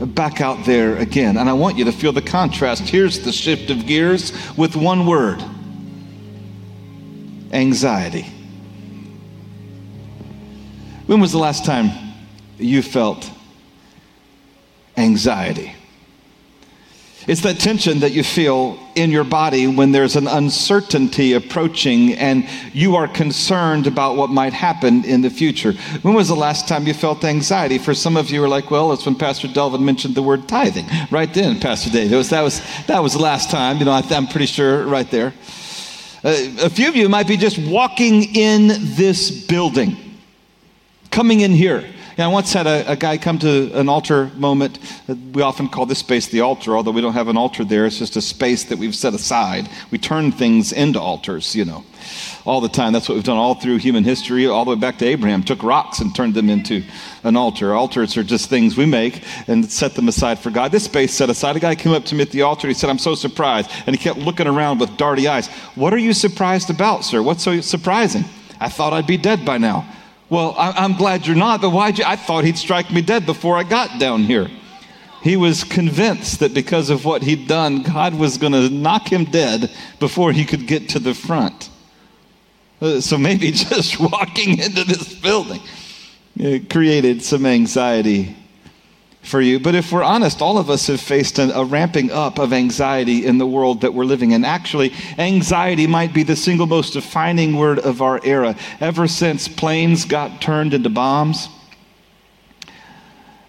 back 0.00 0.40
out 0.40 0.64
there 0.64 0.96
again. 0.96 1.36
And 1.36 1.48
I 1.48 1.52
want 1.52 1.76
you 1.76 1.84
to 1.84 1.92
feel 1.92 2.12
the 2.12 2.22
contrast. 2.22 2.82
Here's 2.82 3.20
the 3.20 3.32
shift 3.32 3.70
of 3.70 3.86
gears 3.86 4.32
with 4.56 4.76
one 4.76 5.06
word 5.06 5.42
anxiety. 7.52 8.26
When 11.06 11.20
was 11.20 11.32
the 11.32 11.38
last 11.38 11.64
time 11.64 11.90
you 12.58 12.82
felt 12.82 13.30
anxiety? 14.96 15.74
It's 17.26 17.40
that 17.40 17.58
tension 17.58 18.00
that 18.00 18.12
you 18.12 18.22
feel 18.22 18.78
in 18.94 19.10
your 19.10 19.24
body 19.24 19.66
when 19.66 19.92
there's 19.92 20.14
an 20.14 20.26
uncertainty 20.26 21.32
approaching 21.32 22.12
and 22.14 22.46
you 22.74 22.96
are 22.96 23.08
concerned 23.08 23.86
about 23.86 24.16
what 24.16 24.28
might 24.28 24.52
happen 24.52 25.04
in 25.06 25.22
the 25.22 25.30
future. 25.30 25.72
When 26.02 26.12
was 26.12 26.28
the 26.28 26.36
last 26.36 26.68
time 26.68 26.86
you 26.86 26.92
felt 26.92 27.24
anxiety? 27.24 27.78
For 27.78 27.94
some 27.94 28.18
of 28.18 28.30
you 28.30 28.44
are 28.44 28.48
like, 28.48 28.70
well, 28.70 28.92
it's 28.92 29.06
when 29.06 29.14
Pastor 29.14 29.48
Delvin 29.48 29.82
mentioned 29.82 30.14
the 30.14 30.22
word 30.22 30.46
tithing. 30.46 30.86
Right 31.10 31.32
then, 31.32 31.60
Pastor 31.60 31.90
Dave. 31.90 32.10
Was, 32.12 32.28
that, 32.28 32.42
was, 32.42 32.60
that 32.88 33.02
was 33.02 33.14
the 33.14 33.22
last 33.22 33.50
time. 33.50 33.78
You 33.78 33.86
know, 33.86 33.92
I, 33.92 34.00
am 34.10 34.26
pretty 34.26 34.46
sure 34.46 34.84
right 34.84 35.10
there. 35.10 35.32
Uh, 36.22 36.36
a 36.60 36.70
few 36.70 36.88
of 36.88 36.96
you 36.96 37.08
might 37.08 37.26
be 37.26 37.38
just 37.38 37.58
walking 37.58 38.34
in 38.34 38.68
this 38.96 39.46
building, 39.46 39.96
coming 41.10 41.40
in 41.40 41.52
here 41.52 41.84
yeah, 42.16 42.26
I 42.26 42.28
once 42.28 42.52
had 42.52 42.66
a, 42.68 42.92
a, 42.92 42.96
guy 42.96 43.18
come 43.18 43.40
to 43.40 43.72
an 43.72 43.88
altar 43.88 44.30
moment. 44.36 44.78
We 45.08 45.42
often 45.42 45.68
call 45.68 45.84
this 45.86 45.98
space 45.98 46.28
the 46.28 46.42
altar, 46.42 46.76
although 46.76 46.92
we 46.92 47.00
don't 47.00 47.14
have 47.14 47.26
an 47.26 47.36
altar 47.36 47.64
there. 47.64 47.86
It's 47.86 47.98
just 47.98 48.14
a 48.14 48.22
space 48.22 48.64
that 48.64 48.78
we've 48.78 48.94
set 48.94 49.14
aside. 49.14 49.68
We 49.90 49.98
turn 49.98 50.30
things 50.30 50.72
into 50.72 51.00
altars, 51.00 51.56
you 51.56 51.64
know, 51.64 51.84
all 52.44 52.60
the 52.60 52.68
time. 52.68 52.92
That's 52.92 53.08
what 53.08 53.16
we've 53.16 53.24
done 53.24 53.36
all 53.36 53.56
through 53.56 53.78
human 53.78 54.04
history, 54.04 54.46
all 54.46 54.64
the 54.64 54.72
way 54.72 54.76
back 54.76 54.98
to 54.98 55.06
Abraham. 55.06 55.42
Took 55.42 55.64
rocks 55.64 55.98
and 55.98 56.14
turned 56.14 56.34
them 56.34 56.48
into 56.48 56.84
an 57.24 57.34
altar. 57.34 57.74
Altars 57.74 58.16
are 58.16 58.22
just 58.22 58.48
things 58.48 58.76
we 58.76 58.86
make 58.86 59.24
and 59.48 59.68
set 59.70 59.94
them 59.94 60.06
aside 60.06 60.38
for 60.38 60.50
God. 60.50 60.70
This 60.70 60.84
space 60.84 61.12
set 61.12 61.30
aside. 61.30 61.56
A 61.56 61.60
guy 61.60 61.74
came 61.74 61.92
up 61.92 62.04
to 62.06 62.14
me 62.14 62.22
at 62.22 62.30
the 62.30 62.42
altar. 62.42 62.68
He 62.68 62.74
said, 62.74 62.90
I'm 62.90 62.98
so 62.98 63.16
surprised. 63.16 63.72
And 63.86 63.96
he 63.96 64.00
kept 64.00 64.20
looking 64.20 64.46
around 64.46 64.78
with 64.78 64.90
darty 64.90 65.28
eyes. 65.28 65.48
What 65.74 65.92
are 65.92 65.98
you 65.98 66.12
surprised 66.12 66.70
about, 66.70 67.04
sir? 67.04 67.22
What's 67.22 67.42
so 67.42 67.60
surprising? 67.60 68.24
I 68.60 68.68
thought 68.68 68.92
I'd 68.92 69.06
be 69.06 69.16
dead 69.16 69.44
by 69.44 69.58
now. 69.58 69.84
Well, 70.30 70.54
I, 70.56 70.84
am 70.84 70.96
glad 70.96 71.26
you're 71.26 71.36
not, 71.36 71.60
but 71.60 71.70
why'd 71.70 71.98
you? 71.98 72.04
I 72.06 72.16
thought 72.16 72.44
he'd 72.44 72.58
strike 72.58 72.90
me 72.90 73.02
dead 73.02 73.26
before 73.26 73.56
I 73.56 73.62
got 73.62 74.00
down 74.00 74.22
here. 74.22 74.50
He 75.22 75.36
was 75.36 75.64
convinced 75.64 76.40
that 76.40 76.52
because 76.52 76.90
of 76.90 77.04
what 77.04 77.22
he'd 77.22 77.46
done, 77.46 77.82
God 77.82 78.14
was 78.14 78.36
going 78.36 78.52
to 78.52 78.68
knock 78.68 79.10
him 79.10 79.24
dead 79.24 79.70
before 79.98 80.32
he 80.32 80.44
could 80.44 80.66
get 80.66 80.90
to 80.90 80.98
the 80.98 81.14
front. 81.14 81.70
Uh, 82.80 83.00
so 83.00 83.16
maybe 83.16 83.50
just 83.52 83.98
walking 84.00 84.58
into 84.58 84.84
this 84.84 85.14
building 85.14 85.60
created 86.68 87.22
some 87.22 87.46
anxiety 87.46 88.36
for 89.24 89.40
you. 89.40 89.58
But 89.58 89.74
if 89.74 89.90
we're 89.90 90.02
honest, 90.02 90.42
all 90.42 90.58
of 90.58 90.70
us 90.70 90.86
have 90.86 91.00
faced 91.00 91.38
a, 91.38 91.58
a, 91.58 91.64
ramping 91.64 92.12
up 92.12 92.38
of 92.38 92.52
anxiety 92.52 93.24
in 93.24 93.38
the 93.38 93.46
world 93.46 93.80
that 93.80 93.94
we're 93.94 94.04
living 94.04 94.32
in. 94.32 94.44
Actually, 94.44 94.92
anxiety 95.18 95.86
might 95.86 96.12
be 96.12 96.22
the 96.22 96.36
single 96.36 96.66
most 96.66 96.92
defining 96.92 97.56
word 97.56 97.78
of 97.78 98.02
our 98.02 98.20
era. 98.24 98.54
Ever 98.80 99.08
since 99.08 99.48
planes 99.48 100.04
got 100.04 100.40
turned 100.40 100.74
into 100.74 100.90
bombs 100.90 101.48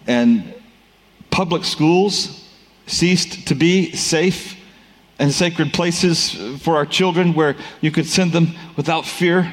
and 0.06 0.54
public 1.30 1.64
schools 1.64 2.48
ceased 2.86 3.48
to 3.48 3.54
be 3.54 3.92
safe 3.92 4.56
and 5.18 5.32
sacred 5.32 5.72
places 5.72 6.32
for 6.62 6.76
our 6.76 6.86
children 6.86 7.34
where 7.34 7.56
you 7.80 7.90
could 7.90 8.06
send 8.06 8.32
them 8.32 8.54
without 8.76 9.04
fear 9.04 9.52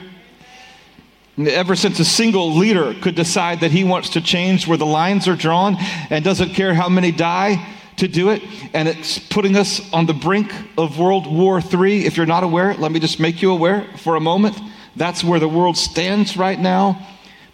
Ever 1.37 1.75
since 1.75 1.99
a 1.99 2.05
single 2.05 2.55
leader 2.55 2.93
could 3.01 3.15
decide 3.15 3.61
that 3.61 3.71
he 3.71 3.83
wants 3.83 4.09
to 4.09 4.21
change 4.21 4.67
where 4.67 4.77
the 4.77 4.85
lines 4.85 5.27
are 5.27 5.35
drawn 5.35 5.77
and 6.11 6.23
doesn't 6.23 6.49
care 6.49 6.75
how 6.75 6.89
many 6.89 7.11
die 7.11 7.73
to 7.97 8.07
do 8.07 8.29
it, 8.29 8.43
and 8.73 8.87
it's 8.87 9.17
putting 9.17 9.55
us 9.55 9.81
on 9.93 10.05
the 10.05 10.13
brink 10.13 10.51
of 10.77 10.99
World 10.99 11.25
War 11.25 11.59
III. 11.59 12.05
If 12.05 12.17
you're 12.17 12.25
not 12.27 12.43
aware, 12.43 12.75
let 12.75 12.91
me 12.91 12.99
just 12.99 13.19
make 13.19 13.41
you 13.41 13.51
aware 13.51 13.87
for 13.97 14.15
a 14.15 14.19
moment. 14.19 14.59
That's 14.95 15.23
where 15.23 15.39
the 15.39 15.47
world 15.47 15.75
stands 15.75 16.37
right 16.37 16.59
now, 16.59 17.07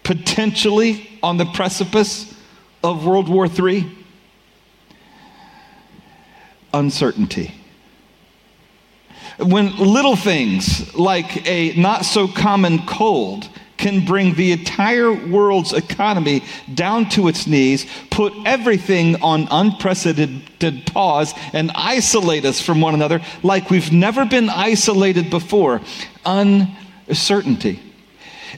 potentially 0.03 1.09
on 1.23 1.37
the 1.37 1.45
precipice 1.45 2.33
of 2.83 3.05
World 3.05 3.29
War 3.29 3.47
III. 3.47 3.89
Uncertainty 6.73 7.53
when 9.39 9.75
little 9.77 10.15
things 10.15 10.93
like 10.95 11.47
a 11.47 11.73
not 11.79 12.03
so 12.03 12.27
common 12.27 12.85
cold 12.85 13.49
can 13.79 14.05
bring 14.05 14.35
the 14.35 14.51
entire 14.51 15.11
world's 15.11 15.73
economy 15.73 16.43
down 16.71 17.09
to 17.09 17.29
its 17.29 17.47
knees, 17.47 17.87
put 18.11 18.33
everything 18.45 19.21
on 19.21 19.47
unprecedented 19.49 20.85
pause, 20.85 21.33
and 21.53 21.71
isolate 21.73 22.45
us 22.45 22.61
from 22.61 22.81
one 22.81 22.93
another 22.93 23.21
like 23.41 23.69
we've 23.69 23.91
never 23.91 24.25
been 24.25 24.49
isolated 24.49 25.29
before. 25.29 25.81
Uncertainty. 26.25 27.79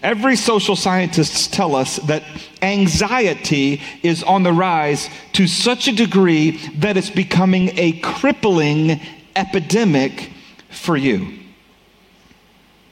Every 0.02 0.36
social 0.36 0.76
scientists 0.76 1.48
tell 1.48 1.76
us 1.76 1.98
that 1.98 2.24
anxiety 2.64 3.82
is 4.02 4.24
on 4.24 4.42
the 4.42 4.54
rise 4.54 5.08
to 5.34 5.46
such 5.46 5.88
a 5.88 5.96
degree 5.96 6.58
that 6.78 6.98
it's 6.98 7.12
becoming 7.12 7.78
a 7.78 8.00
crippling 8.00 9.00
epidemic 9.36 10.32
for 10.70 10.98
you 10.98 11.41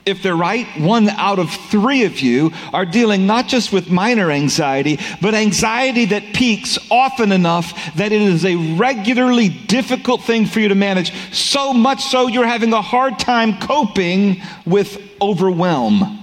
if 0.09 0.21
they're 0.21 0.35
right, 0.35 0.67
one 0.79 1.09
out 1.09 1.39
of 1.39 1.49
three 1.49 2.03
of 2.03 2.19
you 2.19 2.51
are 2.73 2.85
dealing 2.85 3.25
not 3.25 3.47
just 3.47 3.71
with 3.71 3.89
minor 3.89 4.31
anxiety, 4.31 4.99
but 5.21 5.33
anxiety 5.33 6.05
that 6.05 6.33
peaks 6.33 6.77
often 6.91 7.31
enough 7.31 7.95
that 7.95 8.11
it 8.11 8.21
is 8.21 8.45
a 8.45 8.55
regularly 8.75 9.49
difficult 9.49 10.23
thing 10.23 10.45
for 10.45 10.59
you 10.59 10.67
to 10.67 10.75
manage. 10.75 11.13
So 11.33 11.73
much 11.73 12.03
so 12.03 12.27
you're 12.27 12.45
having 12.45 12.73
a 12.73 12.81
hard 12.81 13.19
time 13.19 13.57
coping 13.59 14.41
with 14.65 15.01
overwhelm. 15.21 16.17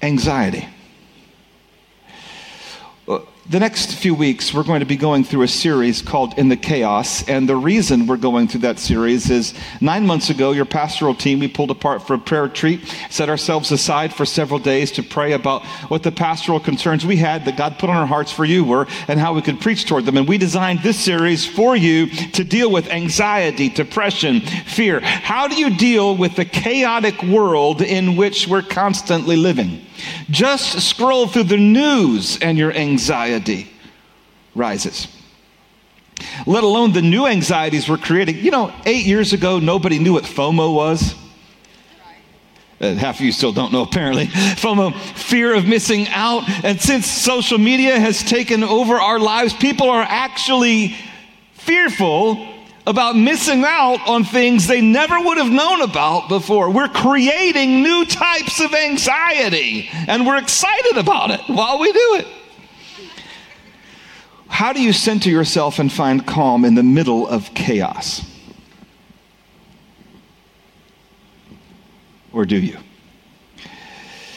Anxiety 0.00 0.68
the 3.50 3.58
next 3.58 3.94
few 3.94 4.14
weeks, 4.14 4.52
we're 4.52 4.62
going 4.62 4.80
to 4.80 4.86
be 4.86 4.96
going 4.96 5.24
through 5.24 5.40
a 5.40 5.48
series 5.48 6.02
called 6.02 6.34
In 6.36 6.50
the 6.50 6.56
Chaos. 6.56 7.26
And 7.26 7.48
the 7.48 7.56
reason 7.56 8.06
we're 8.06 8.18
going 8.18 8.46
through 8.46 8.60
that 8.60 8.78
series 8.78 9.30
is 9.30 9.54
nine 9.80 10.06
months 10.06 10.28
ago, 10.28 10.52
your 10.52 10.66
pastoral 10.66 11.14
team, 11.14 11.38
we 11.38 11.48
pulled 11.48 11.70
apart 11.70 12.06
for 12.06 12.12
a 12.12 12.18
prayer 12.18 12.42
retreat, 12.42 12.86
set 13.08 13.30
ourselves 13.30 13.72
aside 13.72 14.12
for 14.12 14.26
several 14.26 14.58
days 14.58 14.92
to 14.92 15.02
pray 15.02 15.32
about 15.32 15.64
what 15.88 16.02
the 16.02 16.12
pastoral 16.12 16.60
concerns 16.60 17.06
we 17.06 17.16
had 17.16 17.46
that 17.46 17.56
God 17.56 17.78
put 17.78 17.88
on 17.88 17.96
our 17.96 18.06
hearts 18.06 18.30
for 18.30 18.44
you 18.44 18.64
were 18.64 18.86
and 19.08 19.18
how 19.18 19.32
we 19.32 19.40
could 19.40 19.62
preach 19.62 19.86
toward 19.86 20.04
them. 20.04 20.18
And 20.18 20.28
we 20.28 20.36
designed 20.36 20.80
this 20.82 21.00
series 21.00 21.46
for 21.46 21.74
you 21.74 22.08
to 22.32 22.44
deal 22.44 22.70
with 22.70 22.90
anxiety, 22.90 23.70
depression, 23.70 24.40
fear. 24.40 25.00
How 25.00 25.48
do 25.48 25.54
you 25.54 25.74
deal 25.74 26.14
with 26.18 26.36
the 26.36 26.44
chaotic 26.44 27.22
world 27.22 27.80
in 27.80 28.14
which 28.14 28.46
we're 28.46 28.60
constantly 28.60 29.36
living? 29.36 29.86
Just 30.30 30.80
scroll 30.80 31.26
through 31.26 31.44
the 31.44 31.56
news 31.56 32.38
and 32.38 32.58
your 32.58 32.72
anxiety 32.72 33.70
rises. 34.54 35.08
Let 36.46 36.64
alone 36.64 36.92
the 36.92 37.02
new 37.02 37.26
anxieties 37.26 37.88
we're 37.88 37.96
creating. 37.96 38.38
You 38.38 38.50
know, 38.50 38.72
eight 38.86 39.06
years 39.06 39.32
ago, 39.32 39.58
nobody 39.58 39.98
knew 39.98 40.12
what 40.12 40.24
FOMO 40.24 40.74
was. 40.74 41.14
Uh, 42.80 42.94
half 42.94 43.16
of 43.16 43.22
you 43.22 43.32
still 43.32 43.52
don't 43.52 43.72
know, 43.72 43.82
apparently. 43.82 44.26
FOMO, 44.56 44.94
fear 44.94 45.54
of 45.54 45.66
missing 45.66 46.06
out. 46.08 46.48
And 46.64 46.80
since 46.80 47.06
social 47.06 47.58
media 47.58 47.98
has 47.98 48.22
taken 48.22 48.62
over 48.62 48.94
our 48.94 49.18
lives, 49.18 49.52
people 49.52 49.90
are 49.90 50.02
actually 50.02 50.94
fearful 51.54 52.46
about 52.88 53.14
missing 53.16 53.64
out 53.66 54.00
on 54.08 54.24
things 54.24 54.66
they 54.66 54.80
never 54.80 55.20
would 55.20 55.36
have 55.36 55.52
known 55.52 55.82
about 55.82 56.30
before. 56.30 56.70
We're 56.70 56.88
creating 56.88 57.82
new 57.82 58.06
types 58.06 58.60
of 58.60 58.72
anxiety, 58.72 59.90
and 59.92 60.26
we're 60.26 60.38
excited 60.38 60.96
about 60.96 61.30
it 61.30 61.42
while 61.48 61.78
we 61.78 61.92
do 61.92 62.14
it. 62.14 62.26
How 64.48 64.72
do 64.72 64.82
you 64.82 64.94
center 64.94 65.28
yourself 65.28 65.78
and 65.78 65.92
find 65.92 66.26
calm 66.26 66.64
in 66.64 66.74
the 66.74 66.82
middle 66.82 67.28
of 67.28 67.52
chaos? 67.52 68.22
Or 72.32 72.46
do 72.46 72.56
you? 72.56 72.78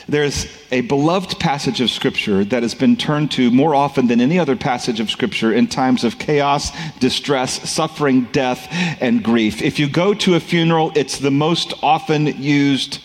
There's 0.08 0.48
a 0.72 0.82
beloved 0.82 1.40
passage 1.40 1.82
of 1.82 1.90
Scripture 1.90 2.44
that 2.46 2.64
has 2.64 2.74
been 2.74 2.96
turned 2.96 3.32
to 3.32 3.52
more 3.52 3.76
often 3.76 4.08
than 4.08 4.22
any 4.22 4.40
other 4.40 4.56
passage 4.56 5.00
of 5.00 5.10
Scripture 5.10 5.54
in 5.54 5.68
times 5.68 6.04
of 6.04 6.18
chaos, 6.18 6.72
distress, 7.00 7.70
suffering, 7.70 8.24
death, 8.32 8.68
and 9.02 9.24
grief. 9.24 9.62
If 9.62 9.80
you 9.80 9.90
go 9.90 10.14
to 10.14 10.36
a 10.36 10.40
funeral, 10.40 10.92
it's 10.96 11.20
the 11.20 11.32
most 11.32 11.74
often 11.84 12.28
used 12.28 13.00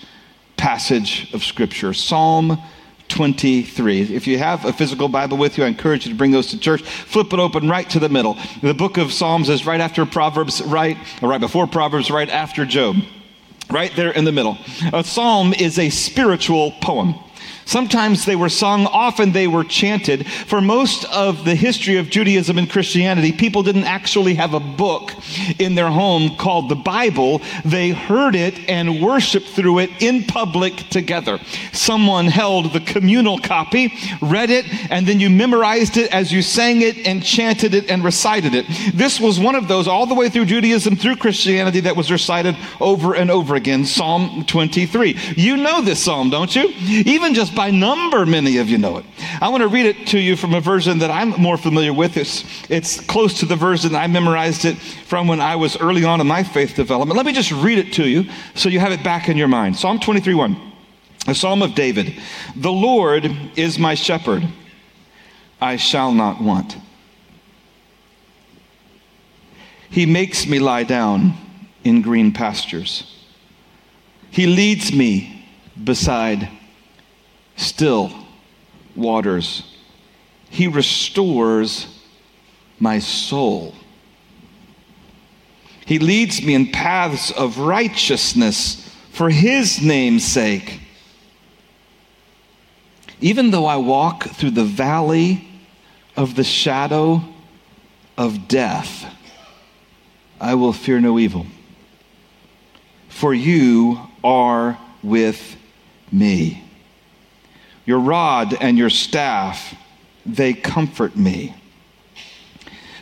passage 0.56 1.32
of 1.34 1.44
Scripture 1.44 1.92
Psalm 1.92 2.58
23. 3.08 4.02
If 4.02 4.26
you 4.26 4.38
have 4.38 4.64
a 4.64 4.72
physical 4.72 5.08
Bible 5.08 5.36
with 5.36 5.58
you, 5.58 5.64
I 5.64 5.68
encourage 5.68 6.06
you 6.06 6.12
to 6.12 6.18
bring 6.18 6.32
those 6.32 6.48
to 6.48 6.58
church. 6.58 6.82
Flip 6.82 7.32
it 7.32 7.38
open 7.38 7.68
right 7.68 7.88
to 7.90 8.00
the 8.00 8.08
middle. 8.08 8.36
The 8.62 8.74
book 8.74 8.96
of 8.96 9.12
Psalms 9.12 9.48
is 9.48 9.64
right 9.64 9.80
after 9.80 10.04
Proverbs, 10.06 10.62
right, 10.62 10.96
or 11.22 11.28
right 11.28 11.40
before 11.40 11.66
Proverbs, 11.66 12.10
right 12.10 12.28
after 12.28 12.64
Job 12.64 12.96
right 13.70 13.94
there 13.96 14.10
in 14.10 14.24
the 14.24 14.32
middle. 14.32 14.58
A 14.92 15.02
psalm 15.04 15.52
is 15.54 15.78
a 15.78 15.90
spiritual 15.90 16.72
poem. 16.80 17.14
Sometimes 17.66 18.24
they 18.24 18.36
were 18.36 18.48
sung, 18.48 18.86
often 18.86 19.32
they 19.32 19.48
were 19.48 19.64
chanted. 19.64 20.24
For 20.26 20.60
most 20.60 21.04
of 21.06 21.44
the 21.44 21.56
history 21.56 21.96
of 21.96 22.08
Judaism 22.08 22.58
and 22.58 22.70
Christianity, 22.70 23.32
people 23.32 23.64
didn't 23.64 23.84
actually 23.84 24.34
have 24.34 24.54
a 24.54 24.60
book 24.60 25.10
in 25.58 25.74
their 25.74 25.90
home 25.90 26.36
called 26.36 26.68
the 26.68 26.76
Bible. 26.76 27.42
They 27.64 27.90
heard 27.90 28.36
it 28.36 28.56
and 28.68 29.02
worshiped 29.02 29.48
through 29.48 29.80
it 29.80 29.90
in 30.00 30.22
public 30.24 30.76
together. 30.90 31.40
Someone 31.72 32.26
held 32.26 32.72
the 32.72 32.80
communal 32.80 33.38
copy, 33.38 33.92
read 34.22 34.50
it, 34.50 34.64
and 34.88 35.04
then 35.04 35.18
you 35.18 35.28
memorized 35.28 35.96
it 35.96 36.12
as 36.14 36.30
you 36.30 36.42
sang 36.42 36.82
it 36.82 37.04
and 37.04 37.20
chanted 37.20 37.74
it 37.74 37.90
and 37.90 38.04
recited 38.04 38.54
it. 38.54 38.66
This 38.94 39.18
was 39.18 39.40
one 39.40 39.56
of 39.56 39.66
those 39.66 39.88
all 39.88 40.06
the 40.06 40.14
way 40.14 40.28
through 40.28 40.44
Judaism, 40.44 40.94
through 40.94 41.16
Christianity, 41.16 41.80
that 41.80 41.96
was 41.96 42.12
recited 42.12 42.56
over 42.80 43.14
and 43.14 43.28
over 43.28 43.56
again. 43.56 43.84
Psalm 43.84 44.44
23. 44.46 45.18
You 45.36 45.56
know 45.56 45.82
this 45.82 46.04
psalm, 46.04 46.30
don't 46.30 46.54
you? 46.54 46.72
Even 46.78 47.34
just 47.34 47.55
by 47.56 47.72
number, 47.72 48.24
many 48.24 48.58
of 48.58 48.68
you 48.68 48.78
know 48.78 48.98
it. 48.98 49.06
I 49.40 49.48
want 49.48 49.62
to 49.62 49.68
read 49.68 49.86
it 49.86 50.06
to 50.08 50.18
you 50.20 50.36
from 50.36 50.54
a 50.54 50.60
version 50.60 51.00
that 51.00 51.10
I'm 51.10 51.30
more 51.30 51.56
familiar 51.56 51.92
with. 51.92 52.16
It's, 52.16 52.44
it's 52.70 53.00
close 53.00 53.40
to 53.40 53.46
the 53.46 53.56
version 53.56 53.96
I 53.96 54.06
memorized 54.06 54.64
it 54.64 54.76
from 54.76 55.26
when 55.26 55.40
I 55.40 55.56
was 55.56 55.76
early 55.78 56.04
on 56.04 56.20
in 56.20 56.26
my 56.28 56.44
faith 56.44 56.76
development. 56.76 57.16
Let 57.16 57.26
me 57.26 57.32
just 57.32 57.50
read 57.50 57.78
it 57.78 57.94
to 57.94 58.08
you 58.08 58.30
so 58.54 58.68
you 58.68 58.78
have 58.78 58.92
it 58.92 59.02
back 59.02 59.28
in 59.28 59.36
your 59.36 59.48
mind. 59.48 59.76
Psalm 59.76 59.98
23 59.98 60.34
1, 60.34 60.72
a 61.26 61.34
psalm 61.34 61.62
of 61.62 61.74
David. 61.74 62.20
The 62.54 62.70
Lord 62.70 63.24
is 63.56 63.78
my 63.78 63.94
shepherd, 63.94 64.46
I 65.60 65.76
shall 65.76 66.12
not 66.12 66.40
want. 66.40 66.76
He 69.90 70.06
makes 70.06 70.46
me 70.46 70.58
lie 70.58 70.84
down 70.84 71.34
in 71.82 72.02
green 72.02 72.32
pastures. 72.32 73.12
He 74.30 74.46
leads 74.46 74.92
me 74.92 75.46
beside 75.82 76.50
still 77.56 78.12
waters. 78.94 79.62
He 80.48 80.68
restores 80.68 81.86
my 82.78 82.98
soul. 82.98 83.74
He 85.84 85.98
leads 85.98 86.42
me 86.42 86.54
in 86.54 86.72
paths 86.72 87.30
of 87.30 87.58
righteousness 87.58 88.82
for 89.12 89.30
his 89.30 89.80
name's 89.80 90.24
sake. 90.24 90.80
Even 93.20 93.50
though 93.50 93.66
I 93.66 93.76
walk 93.76 94.24
through 94.24 94.50
the 94.50 94.64
valley 94.64 95.48
of 96.16 96.34
the 96.34 96.44
shadow 96.44 97.22
of 98.18 98.48
death, 98.48 99.06
I 100.40 100.54
will 100.54 100.72
fear 100.72 101.00
no 101.00 101.18
evil. 101.18 101.46
For 103.08 103.32
you 103.32 104.00
are 104.22 104.78
with 105.02 105.56
me. 106.12 106.65
Your 107.86 108.00
rod 108.00 108.54
and 108.60 108.76
your 108.76 108.90
staff, 108.90 109.74
they 110.26 110.52
comfort 110.52 111.16
me. 111.16 111.54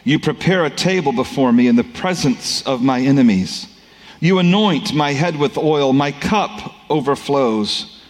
You 0.05 0.19
prepare 0.19 0.67
a 0.67 0.71
table 0.71 1.13
before 1.13 1.51
me 1.53 1.67
in 1.67 1.77
the 1.77 1.85
presence 1.85 2.63
of 2.63 2.83
my 2.83 3.01
enemies. 3.01 3.67
You 4.21 4.39
anoint 4.39 4.95
my 4.95 5.13
head 5.13 5.37
with 5.37 5.57
oil, 5.57 5.95
my 5.95 6.13
cup 6.13 6.75
overflows. 6.91 8.03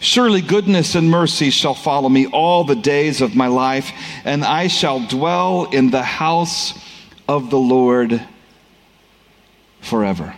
Surely 0.00 0.40
goodness 0.40 0.96
and 0.96 1.08
mercy 1.08 1.50
shall 1.50 1.74
follow 1.74 2.08
me 2.08 2.26
all 2.26 2.64
the 2.64 2.74
days 2.74 3.20
of 3.20 3.36
my 3.36 3.46
life, 3.46 3.92
and 4.24 4.44
I 4.44 4.66
shall 4.66 5.06
dwell 5.06 5.66
in 5.70 5.90
the 5.90 6.02
house 6.02 6.74
of 7.28 7.50
the 7.50 7.58
Lord 7.58 8.20
forever. 9.80 10.34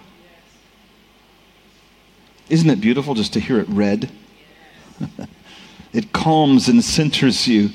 Isn't 2.51 2.69
it 2.69 2.81
beautiful 2.83 3.15
just 3.15 3.33
to 3.33 3.41
hear 3.41 3.59
it 3.61 3.69
read? 3.69 4.11
It 5.93 6.13
calms 6.13 6.69
and 6.69 6.83
centers 6.83 7.47
you 7.47 7.71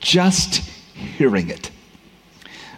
just 0.00 0.56
hearing 1.16 1.50
it. 1.50 1.70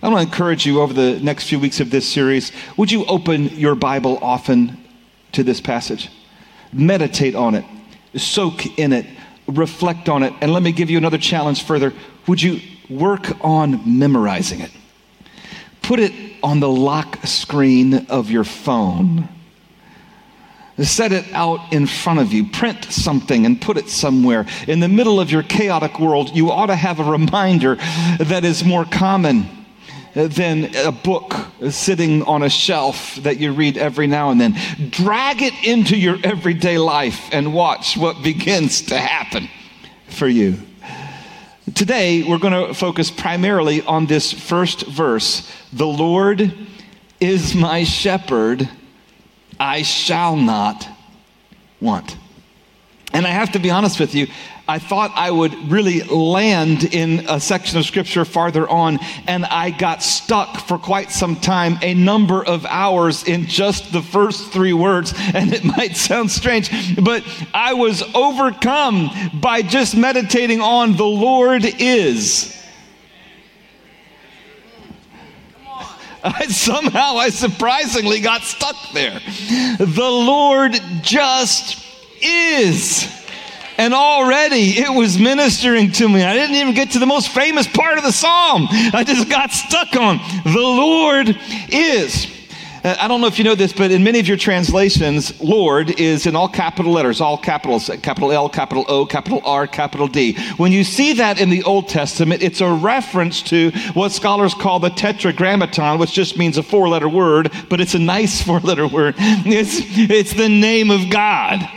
I 0.02 0.08
want 0.08 0.26
to 0.26 0.32
encourage 0.32 0.64
you 0.64 0.80
over 0.80 0.94
the 0.94 1.20
next 1.20 1.48
few 1.48 1.58
weeks 1.58 1.80
of 1.80 1.90
this 1.90 2.08
series, 2.08 2.52
would 2.78 2.90
you 2.90 3.04
open 3.04 3.50
your 3.50 3.74
Bible 3.74 4.18
often 4.22 4.82
to 5.32 5.42
this 5.42 5.60
passage? 5.60 6.08
Meditate 6.72 7.34
on 7.34 7.54
it, 7.54 7.64
soak 8.16 8.78
in 8.78 8.94
it, 8.94 9.04
reflect 9.46 10.08
on 10.08 10.22
it, 10.22 10.32
and 10.40 10.52
let 10.52 10.62
me 10.62 10.72
give 10.72 10.88
you 10.88 10.96
another 10.96 11.18
challenge 11.18 11.64
further. 11.64 11.92
Would 12.26 12.40
you 12.40 12.60
work 12.88 13.26
on 13.44 13.98
memorizing 13.98 14.60
it? 14.60 14.70
Put 15.82 16.00
it 16.00 16.12
on 16.42 16.60
the 16.60 16.68
lock 16.68 17.18
screen 17.26 18.06
of 18.06 18.30
your 18.30 18.44
phone 18.44 19.28
Set 20.82 21.12
it 21.12 21.30
out 21.32 21.72
in 21.72 21.86
front 21.86 22.20
of 22.20 22.32
you. 22.32 22.46
Print 22.48 22.84
something 22.84 23.44
and 23.44 23.60
put 23.60 23.76
it 23.76 23.88
somewhere. 23.88 24.46
In 24.66 24.80
the 24.80 24.88
middle 24.88 25.20
of 25.20 25.30
your 25.30 25.42
chaotic 25.42 26.00
world, 26.00 26.34
you 26.34 26.50
ought 26.50 26.66
to 26.66 26.76
have 26.76 27.00
a 27.00 27.04
reminder 27.04 27.76
that 28.18 28.44
is 28.44 28.64
more 28.64 28.84
common 28.84 29.48
than 30.14 30.74
a 30.74 30.90
book 30.90 31.34
sitting 31.70 32.22
on 32.24 32.42
a 32.42 32.50
shelf 32.50 33.16
that 33.16 33.38
you 33.38 33.52
read 33.52 33.76
every 33.76 34.06
now 34.06 34.30
and 34.30 34.40
then. 34.40 34.56
Drag 34.90 35.42
it 35.42 35.54
into 35.64 35.96
your 35.96 36.18
everyday 36.24 36.78
life 36.78 37.28
and 37.32 37.54
watch 37.54 37.96
what 37.96 38.22
begins 38.22 38.82
to 38.82 38.98
happen 38.98 39.48
for 40.08 40.28
you. 40.28 40.56
Today, 41.74 42.22
we're 42.22 42.38
going 42.38 42.68
to 42.68 42.74
focus 42.74 43.10
primarily 43.10 43.82
on 43.82 44.06
this 44.06 44.32
first 44.32 44.86
verse 44.86 45.50
The 45.72 45.86
Lord 45.86 46.52
is 47.20 47.54
my 47.54 47.84
shepherd 47.84 48.68
I 49.60 49.82
shall 49.82 50.36
not 50.36 50.88
want. 51.80 52.16
And 53.12 53.26
I 53.26 53.30
have 53.30 53.52
to 53.52 53.58
be 53.58 53.70
honest 53.70 54.00
with 54.00 54.14
you, 54.14 54.28
I 54.66 54.78
thought 54.78 55.10
I 55.16 55.32
would 55.32 55.52
really 55.68 56.00
land 56.04 56.84
in 56.94 57.26
a 57.28 57.40
section 57.40 57.76
of 57.76 57.84
scripture 57.84 58.24
farther 58.24 58.68
on, 58.68 59.00
and 59.26 59.44
I 59.44 59.70
got 59.70 60.00
stuck 60.00 60.58
for 60.68 60.78
quite 60.78 61.10
some 61.10 61.34
time, 61.34 61.76
a 61.82 61.92
number 61.92 62.44
of 62.44 62.64
hours 62.66 63.24
in 63.24 63.46
just 63.46 63.92
the 63.92 64.00
first 64.00 64.52
three 64.52 64.72
words. 64.72 65.12
And 65.34 65.52
it 65.52 65.64
might 65.64 65.96
sound 65.96 66.30
strange, 66.30 66.70
but 67.02 67.24
I 67.54 67.74
was 67.74 68.02
overcome 68.14 69.10
by 69.34 69.62
just 69.62 69.96
meditating 69.96 70.60
on 70.60 70.96
the 70.96 71.06
Lord 71.06 71.64
is. 71.64 72.59
I, 76.22 76.46
somehow 76.48 77.16
I 77.16 77.30
surprisingly 77.30 78.20
got 78.20 78.42
stuck 78.42 78.76
there. 78.92 79.20
The 79.78 80.10
Lord 80.10 80.72
just 81.02 81.84
is. 82.22 83.16
And 83.78 83.94
already 83.94 84.78
it 84.78 84.94
was 84.94 85.18
ministering 85.18 85.90
to 85.92 86.08
me. 86.08 86.22
I 86.22 86.34
didn't 86.34 86.56
even 86.56 86.74
get 86.74 86.90
to 86.90 86.98
the 86.98 87.06
most 87.06 87.30
famous 87.30 87.66
part 87.66 87.96
of 87.96 88.04
the 88.04 88.12
psalm. 88.12 88.66
I 88.70 89.04
just 89.06 89.30
got 89.30 89.52
stuck 89.52 89.96
on 89.96 90.18
the 90.44 90.60
Lord 90.60 91.34
is. 91.70 92.39
Uh, 92.82 92.96
I 92.98 93.08
don't 93.08 93.20
know 93.20 93.26
if 93.26 93.38
you 93.38 93.44
know 93.44 93.54
this, 93.54 93.72
but 93.74 93.90
in 93.90 94.02
many 94.02 94.20
of 94.20 94.26
your 94.26 94.38
translations, 94.38 95.38
Lord 95.40 96.00
is 96.00 96.26
in 96.26 96.34
all 96.34 96.48
capital 96.48 96.92
letters, 96.92 97.20
all 97.20 97.36
capitals, 97.36 97.90
capital 98.02 98.32
L, 98.32 98.48
capital 98.48 98.86
O, 98.88 99.04
capital 99.04 99.42
R, 99.44 99.66
capital 99.66 100.08
D. 100.08 100.38
When 100.56 100.72
you 100.72 100.82
see 100.82 101.12
that 101.14 101.38
in 101.38 101.50
the 101.50 101.62
Old 101.64 101.88
Testament, 101.88 102.42
it's 102.42 102.62
a 102.62 102.72
reference 102.72 103.42
to 103.42 103.70
what 103.92 104.12
scholars 104.12 104.54
call 104.54 104.80
the 104.80 104.88
tetragrammaton, 104.88 105.98
which 105.98 106.12
just 106.12 106.38
means 106.38 106.56
a 106.56 106.62
four 106.62 106.88
letter 106.88 107.08
word, 107.08 107.52
but 107.68 107.80
it's 107.80 107.94
a 107.94 107.98
nice 107.98 108.42
four 108.46 108.60
letter 108.60 108.86
word. 108.86 109.14
It's, 109.18 109.80
it's 110.10 110.32
the 110.32 110.48
name 110.48 110.90
of 110.90 111.10
God. 111.10 111.68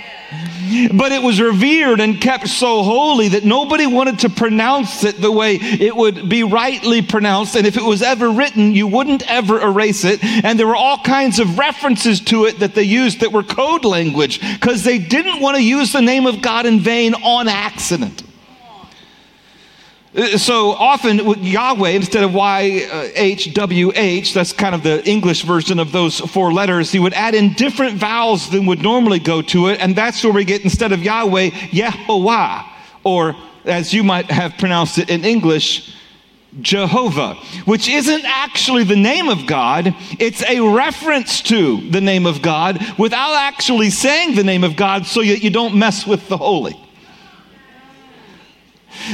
But 0.93 1.11
it 1.11 1.21
was 1.21 1.39
revered 1.39 1.99
and 1.99 2.19
kept 2.19 2.47
so 2.47 2.83
holy 2.83 3.29
that 3.29 3.43
nobody 3.43 3.85
wanted 3.85 4.19
to 4.19 4.29
pronounce 4.29 5.03
it 5.03 5.21
the 5.21 5.31
way 5.31 5.55
it 5.55 5.95
would 5.95 6.29
be 6.29 6.43
rightly 6.43 7.01
pronounced. 7.01 7.55
And 7.55 7.67
if 7.67 7.77
it 7.77 7.83
was 7.83 8.01
ever 8.01 8.31
written, 8.31 8.73
you 8.73 8.87
wouldn't 8.87 9.29
ever 9.29 9.61
erase 9.61 10.03
it. 10.03 10.23
And 10.23 10.57
there 10.57 10.67
were 10.67 10.75
all 10.75 10.97
kinds 10.97 11.39
of 11.39 11.57
references 11.57 12.21
to 12.21 12.45
it 12.45 12.59
that 12.59 12.75
they 12.75 12.83
used 12.83 13.19
that 13.19 13.31
were 13.31 13.43
code 13.43 13.85
language 13.85 14.39
because 14.39 14.83
they 14.83 14.97
didn't 14.97 15.41
want 15.41 15.57
to 15.57 15.63
use 15.63 15.91
the 15.91 16.01
name 16.01 16.25
of 16.25 16.41
God 16.41 16.65
in 16.65 16.79
vain 16.79 17.13
on 17.13 17.47
accident. 17.47 18.23
Uh, 20.15 20.37
so 20.37 20.71
often 20.71 21.17
Yahweh 21.43 21.89
instead 21.89 22.23
of 22.23 22.33
Y-H-W-H, 22.33 24.33
that's 24.33 24.53
kind 24.53 24.75
of 24.75 24.83
the 24.83 25.07
English 25.09 25.41
version 25.41 25.79
of 25.79 25.91
those 25.91 26.19
four 26.19 26.53
letters, 26.53 26.91
he 26.91 26.99
would 26.99 27.13
add 27.13 27.33
in 27.33 27.53
different 27.53 27.97
vowels 27.97 28.49
than 28.51 28.65
would 28.67 28.81
normally 28.81 29.19
go 29.19 29.41
to 29.41 29.69
it, 29.69 29.79
and 29.79 29.95
that's 29.95 30.23
where 30.23 30.33
we 30.33 30.45
get 30.45 30.63
instead 30.63 30.91
of 30.91 31.01
Yahweh, 31.01 31.49
Yehovah, 31.49 32.65
or 33.03 33.35
as 33.65 33.93
you 33.93 34.03
might 34.03 34.29
have 34.29 34.53
pronounced 34.57 34.99
it 34.99 35.09
in 35.09 35.25
English, 35.25 35.95
Jehovah, 36.61 37.33
which 37.65 37.89
isn't 37.89 38.23
actually 38.25 38.83
the 38.83 38.95
name 38.95 39.29
of 39.29 39.47
God, 39.47 39.95
it's 40.19 40.43
a 40.43 40.59
reference 40.59 41.41
to 41.43 41.89
the 41.89 42.01
name 42.01 42.27
of 42.27 42.43
God 42.43 42.79
without 42.99 43.35
actually 43.35 43.89
saying 43.89 44.35
the 44.35 44.43
name 44.43 44.63
of 44.63 44.75
God 44.75 45.07
so 45.07 45.21
that 45.21 45.43
you 45.43 45.49
don't 45.49 45.75
mess 45.75 46.05
with 46.05 46.27
the 46.27 46.37
holy. 46.37 46.79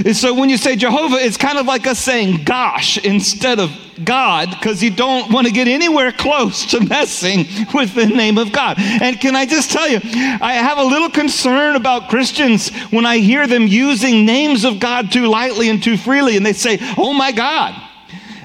And 0.05 0.15
so 0.15 0.33
when 0.33 0.49
you 0.49 0.57
say 0.57 0.75
Jehovah, 0.75 1.15
it's 1.15 1.37
kind 1.37 1.57
of 1.57 1.65
like 1.65 1.87
us 1.87 1.99
saying 1.99 2.43
gosh 2.43 2.97
instead 2.97 3.59
of 3.59 3.71
God 4.03 4.49
because 4.51 4.83
you 4.83 4.91
don't 4.91 5.31
want 5.31 5.47
to 5.47 5.53
get 5.53 5.67
anywhere 5.67 6.11
close 6.11 6.65
to 6.67 6.79
messing 6.79 7.45
with 7.73 7.95
the 7.95 8.05
name 8.05 8.37
of 8.37 8.51
God. 8.51 8.77
And 8.77 9.19
can 9.19 9.35
I 9.35 9.45
just 9.45 9.71
tell 9.71 9.87
you, 9.87 9.99
I 10.03 10.53
have 10.53 10.77
a 10.77 10.83
little 10.83 11.09
concern 11.09 11.75
about 11.75 12.09
Christians 12.09 12.69
when 12.91 13.05
I 13.05 13.17
hear 13.17 13.47
them 13.47 13.67
using 13.67 14.25
names 14.25 14.63
of 14.63 14.79
God 14.79 15.11
too 15.11 15.27
lightly 15.27 15.69
and 15.69 15.81
too 15.81 15.97
freely 15.97 16.37
and 16.37 16.45
they 16.45 16.53
say, 16.53 16.77
oh 16.97 17.13
my 17.13 17.31
God, 17.31 17.75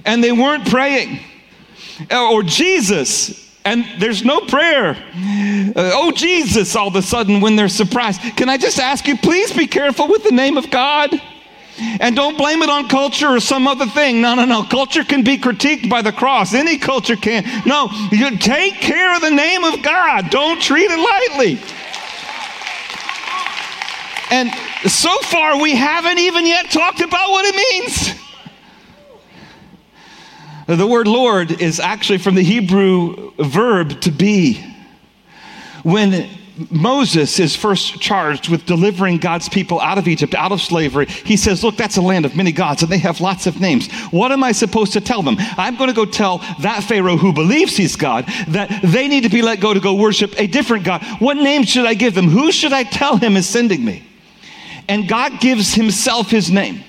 and 0.05 0.23
they 0.23 0.33
weren't 0.33 0.67
praying. 0.69 1.21
Or 2.11 2.43
Jesus, 2.43 3.43
and 3.64 3.87
there's 3.99 4.25
no 4.25 4.40
prayer. 4.40 4.90
Uh, 4.90 5.90
oh, 5.94 6.12
Jesus, 6.12 6.76
all 6.76 6.88
of 6.88 6.97
a 6.97 7.02
sudden 7.02 7.40
when 7.40 7.56
they're 7.56 7.68
surprised. 7.68 8.21
Can 8.37 8.49
I 8.49 8.59
just 8.59 8.78
ask 8.78 9.06
you, 9.09 9.16
please 9.16 9.52
be 9.52 9.66
careful 9.66 10.06
with 10.09 10.23
the 10.25 10.33
name 10.33 10.56
of 10.56 10.71
God? 10.71 11.11
And 11.78 12.14
don't 12.14 12.37
blame 12.37 12.62
it 12.62 12.71
on 12.71 12.88
culture 12.88 13.28
or 13.28 13.40
some 13.40 13.66
other 13.66 13.87
thing. 13.87 14.21
No, 14.21 14.35
no, 14.35 14.44
no. 14.44 14.62
Culture 14.62 15.02
can 15.02 15.25
be 15.25 15.38
critiqued 15.38 15.88
by 15.88 16.02
the 16.02 16.12
cross. 16.12 16.54
Any 16.54 16.78
culture 16.78 17.16
can. 17.16 17.44
No, 17.66 17.88
you 18.12 18.37
take 18.37 18.75
care 18.75 19.16
of 19.16 19.23
the 19.23 19.30
name 19.30 19.64
of 19.64 19.83
God. 19.83 20.30
Don't 20.30 20.61
treat 20.61 20.90
it 20.90 20.99
lightly. 20.99 21.59
And 24.30 24.50
so 24.88 25.16
far, 25.23 25.61
we 25.61 25.75
haven't 25.75 26.18
even 26.18 26.47
yet 26.47 26.71
talked 26.71 27.00
about 27.00 27.30
what 27.30 27.44
it 27.47 27.56
means. 27.56 28.24
The 30.66 30.87
word 30.87 31.06
Lord 31.06 31.61
is 31.61 31.78
actually 31.78 32.18
from 32.18 32.35
the 32.35 32.42
Hebrew 32.42 33.33
verb 33.38 34.00
to 34.02 34.11
be. 34.11 34.64
When 35.83 36.28
Moses 36.71 37.40
is 37.40 37.56
first 37.56 38.00
charged 38.00 38.49
with 38.49 38.64
delivering 38.64 39.18
God's 39.18 39.49
people 39.49 39.80
out 39.80 39.99
of 39.99 40.06
Egypt, 40.06 40.35
out 40.35 40.52
of 40.52 40.61
slavery. 40.61 41.06
He 41.06 41.37
says, 41.37 41.64
Look, 41.64 41.76
that's 41.76 41.97
a 41.97 42.02
land 42.02 42.25
of 42.25 42.37
many 42.37 42.52
gods, 42.52 42.83
and 42.83 42.92
they 42.92 42.99
have 42.99 43.21
lots 43.21 43.47
of 43.47 43.61
names. 43.61 43.90
What 44.11 44.30
am 44.30 44.44
I 44.44 44.52
supposed 44.52 44.92
to 44.92 45.00
tell 45.00 45.23
them? 45.23 45.37
I'm 45.56 45.76
going 45.76 45.88
to 45.88 45.97
go 45.97 46.04
tell 46.04 46.38
that 46.61 46.85
Pharaoh 46.85 47.16
who 47.16 47.33
believes 47.33 47.76
he's 47.76 47.97
God 47.97 48.26
that 48.49 48.71
they 48.85 49.09
need 49.09 49.25
to 49.25 49.28
be 49.28 49.42
let 49.42 49.61
go 49.61 49.75
to 49.75 49.80
go 49.80 49.94
worship 49.94 50.33
a 50.38 50.47
different 50.47 50.85
God. 50.85 51.04
What 51.18 51.37
name 51.37 51.64
should 51.64 51.87
I 51.87 51.94
give 51.94 52.14
them? 52.14 52.28
Who 52.28 52.52
should 52.52 52.73
I 52.73 52.85
tell 52.85 53.16
him 53.16 53.37
is 53.37 53.49
sending 53.49 53.85
me? 53.85 54.04
And 54.88 55.09
God 55.09 55.40
gives 55.40 55.75
himself 55.75 56.30
his 56.30 56.52
name. 56.52 56.85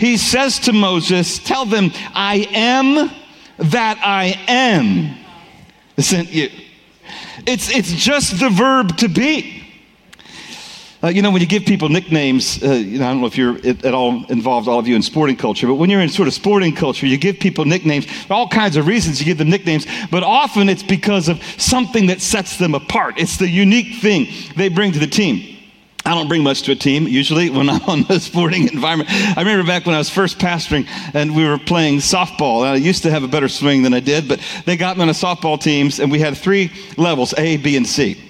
He 0.00 0.16
says 0.16 0.58
to 0.60 0.72
Moses, 0.72 1.38
Tell 1.38 1.66
them, 1.66 1.90
I 2.14 2.48
am 2.52 3.10
that 3.58 3.98
I 4.02 4.42
am 4.48 5.14
sent 5.98 6.32
you. 6.32 6.48
It's, 7.46 7.70
it's 7.70 7.92
just 7.92 8.40
the 8.40 8.48
verb 8.48 8.96
to 8.96 9.08
be. 9.08 9.62
Uh, 11.02 11.08
you 11.08 11.20
know, 11.20 11.30
when 11.30 11.42
you 11.42 11.46
give 11.46 11.66
people 11.66 11.90
nicknames, 11.90 12.62
uh, 12.62 12.72
you 12.72 12.98
know, 12.98 13.08
I 13.08 13.10
don't 13.10 13.20
know 13.20 13.26
if 13.26 13.36
you're 13.36 13.58
at, 13.58 13.84
at, 13.84 13.92
all 13.92 14.24
involved, 14.30 14.68
all 14.68 14.78
of 14.78 14.88
you 14.88 14.96
in 14.96 15.02
sporting 15.02 15.36
culture, 15.36 15.66
but 15.66 15.74
when 15.74 15.90
you're 15.90 16.00
in 16.00 16.08
sort 16.08 16.28
of 16.28 16.32
sporting 16.32 16.74
culture, 16.74 17.06
you 17.06 17.18
give 17.18 17.38
people 17.38 17.66
nicknames. 17.66 18.06
for 18.06 18.32
all 18.32 18.48
kinds 18.48 18.76
of 18.76 18.86
reasons 18.86 19.18
you 19.18 19.26
give 19.26 19.36
them 19.36 19.50
nicknames, 19.50 19.86
but 20.10 20.22
often 20.22 20.70
it's 20.70 20.82
because 20.82 21.28
of 21.28 21.42
something 21.58 22.06
that 22.06 22.22
sets 22.22 22.56
them 22.56 22.74
apart. 22.74 23.18
It's 23.18 23.36
the 23.36 23.48
unique 23.48 24.00
thing 24.00 24.28
they 24.56 24.70
bring 24.70 24.92
to 24.92 24.98
the 24.98 25.06
team. 25.06 25.59
I 26.10 26.14
don't 26.14 26.26
bring 26.26 26.42
much 26.42 26.62
to 26.62 26.72
a 26.72 26.74
team 26.74 27.06
usually 27.06 27.50
when 27.50 27.70
I'm 27.70 27.82
on 27.82 28.04
a 28.08 28.18
sporting 28.20 28.66
environment. 28.66 29.08
I 29.12 29.42
remember 29.42 29.64
back 29.64 29.86
when 29.86 29.94
I 29.94 29.98
was 29.98 30.10
first 30.10 30.40
pastoring 30.40 30.88
and 31.14 31.36
we 31.36 31.46
were 31.46 31.56
playing 31.56 31.98
softball. 31.98 32.64
I 32.66 32.74
used 32.74 33.04
to 33.04 33.12
have 33.12 33.22
a 33.22 33.28
better 33.28 33.48
swing 33.48 33.84
than 33.84 33.94
I 33.94 34.00
did, 34.00 34.26
but 34.26 34.40
they 34.64 34.76
got 34.76 34.96
me 34.96 35.04
on 35.04 35.08
a 35.08 35.12
softball 35.12 35.60
teams 35.60 36.00
and 36.00 36.10
we 36.10 36.18
had 36.18 36.36
three 36.36 36.72
levels 36.96 37.32
A, 37.38 37.58
B, 37.58 37.76
and 37.76 37.86
C. 37.86 38.29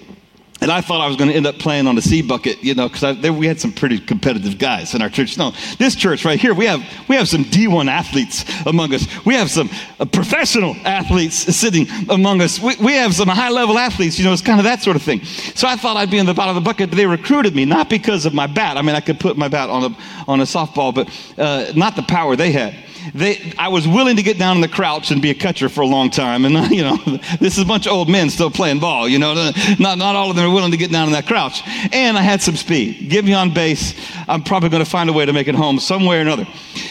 And 0.61 0.71
I 0.71 0.81
thought 0.83 1.01
I 1.01 1.07
was 1.07 1.17
going 1.17 1.31
to 1.31 1.37
end 1.37 1.47
up 1.47 1.59
playing 1.59 1.87
on 1.87 1.95
the 1.95 2.03
C 2.03 2.21
bucket, 2.21 2.63
you 2.63 2.75
know, 2.75 2.89
because 2.89 3.17
we 3.31 3.47
had 3.47 3.59
some 3.59 3.73
pretty 3.73 3.99
competitive 3.99 4.59
guys 4.59 4.95
in 4.95 5.01
our 5.01 5.09
church. 5.09 5.39
No, 5.39 5.53
this 5.79 5.95
church 5.95 6.25
right 6.25 6.39
here, 6.39 6.53
we 6.53 6.67
have 6.67 6.81
we 7.09 7.17
have 7.17 7.29
some 7.29 7.45
D1 7.45 7.89
athletes 7.89 8.45
among 8.67 8.93
us. 8.93 9.07
We 9.25 9.35
have 9.35 9.51
some 9.51 9.71
uh, 9.99 10.05
professional 10.05 10.77
athletes 10.85 11.35
sitting 11.35 11.87
among 12.11 12.43
us. 12.43 12.61
We, 12.61 12.77
we 12.77 12.93
have 12.95 13.15
some 13.15 13.29
high 13.29 13.51
level 13.51 13.79
athletes, 13.79 14.19
you 14.19 14.25
know, 14.25 14.33
it's 14.33 14.43
kind 14.43 14.61
of 14.61 14.65
that 14.65 14.83
sort 14.83 14.97
of 14.97 15.03
thing. 15.03 15.25
So 15.25 15.67
I 15.67 15.77
thought 15.77 15.97
I'd 15.97 16.11
be 16.11 16.19
in 16.19 16.27
the 16.27 16.35
bottom 16.35 16.57
of 16.57 16.63
the 16.63 16.69
bucket, 16.69 16.91
but 16.91 16.97
they 16.97 17.07
recruited 17.07 17.55
me 17.55 17.65
not 17.65 17.89
because 17.89 18.27
of 18.27 18.35
my 18.35 18.47
bat. 18.47 18.77
I 18.77 18.83
mean, 18.83 18.95
I 18.95 19.01
could 19.01 19.19
put 19.19 19.37
my 19.37 19.49
bat 19.49 19.71
on 19.71 19.93
a 19.93 19.97
on 20.29 20.41
a 20.41 20.45
softball, 20.45 20.95
but 20.95 21.09
uh, 21.39 21.73
not 21.75 21.97
the 21.97 22.03
power 22.03 22.37
they 22.37 22.53
had 22.53 22.75
they, 23.15 23.53
I 23.59 23.69
was 23.69 23.87
willing 23.87 24.17
to 24.17 24.23
get 24.23 24.39
down 24.39 24.57
in 24.57 24.61
the 24.61 24.69
crouch 24.69 25.11
and 25.11 25.21
be 25.21 25.31
a 25.31 25.35
catcher 25.35 25.69
for 25.69 25.81
a 25.81 25.87
long 25.87 26.11
time. 26.11 26.45
And, 26.45 26.71
you 26.71 26.83
know, 26.83 26.97
this 27.41 27.57
is 27.57 27.59
a 27.59 27.67
bunch 27.67 27.87
of 27.87 27.93
old 27.93 28.09
men 28.09 28.31
still 28.31 28.51
playing 28.51 28.81
ball, 28.81 29.09
you 29.09 29.19
know. 29.19 29.35
Not, 29.79 29.99
not 29.99 30.17
all 30.17 30.31
of 30.31 30.37
them 30.37 30.51
are 30.51 30.55
willing 30.55 30.71
to 30.71 30.77
get 30.77 30.91
down 30.91 31.07
in 31.07 31.13
that 31.13 31.27
crouch. 31.27 31.63
And 31.93 32.17
I 32.17 32.23
had 32.23 32.43
some 32.43 32.57
speed. 32.57 33.09
Give 33.11 33.25
me 33.25 33.33
on 33.33 33.53
base. 33.53 33.95
I'm 34.29 34.43
probably 34.43 34.69
going 34.69 34.85
to 34.85 34.91
find 34.91 35.11
a 35.11 35.13
way 35.13 35.27
to 35.27 35.33
make 35.33 35.49
it 35.49 35.55
home 35.55 35.79
some 35.81 36.05
way 36.05 36.19
or 36.19 36.21
another. 36.21 36.47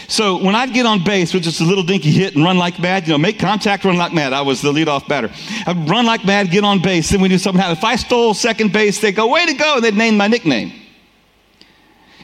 So 0.07 0.43
when 0.43 0.55
I'd 0.55 0.73
get 0.73 0.85
on 0.85 1.03
base 1.03 1.33
with 1.33 1.43
just 1.43 1.61
a 1.61 1.63
little 1.63 1.83
dinky 1.83 2.11
hit 2.11 2.35
and 2.35 2.43
run 2.43 2.57
like 2.57 2.79
mad, 2.79 3.07
you 3.07 3.13
know, 3.13 3.17
make 3.17 3.39
contact, 3.39 3.85
run 3.85 3.97
like 3.97 4.13
mad. 4.13 4.33
I 4.33 4.41
was 4.41 4.61
the 4.61 4.71
leadoff 4.71 5.07
batter. 5.07 5.29
I'd 5.67 5.89
run 5.89 6.05
like 6.05 6.25
mad, 6.25 6.49
get 6.51 6.63
on 6.63 6.81
base. 6.81 7.09
Then 7.09 7.21
we 7.21 7.29
do 7.29 7.37
something 7.37 7.61
happen. 7.61 7.77
If 7.77 7.83
I 7.83 7.95
stole 7.95 8.33
second 8.33 8.73
base, 8.73 8.99
they'd 8.99 9.11
go, 9.11 9.27
way 9.27 9.45
to 9.45 9.53
go. 9.53 9.75
And 9.75 9.83
they'd 9.83 9.95
name 9.95 10.17
my 10.17 10.27
nickname. 10.27 10.73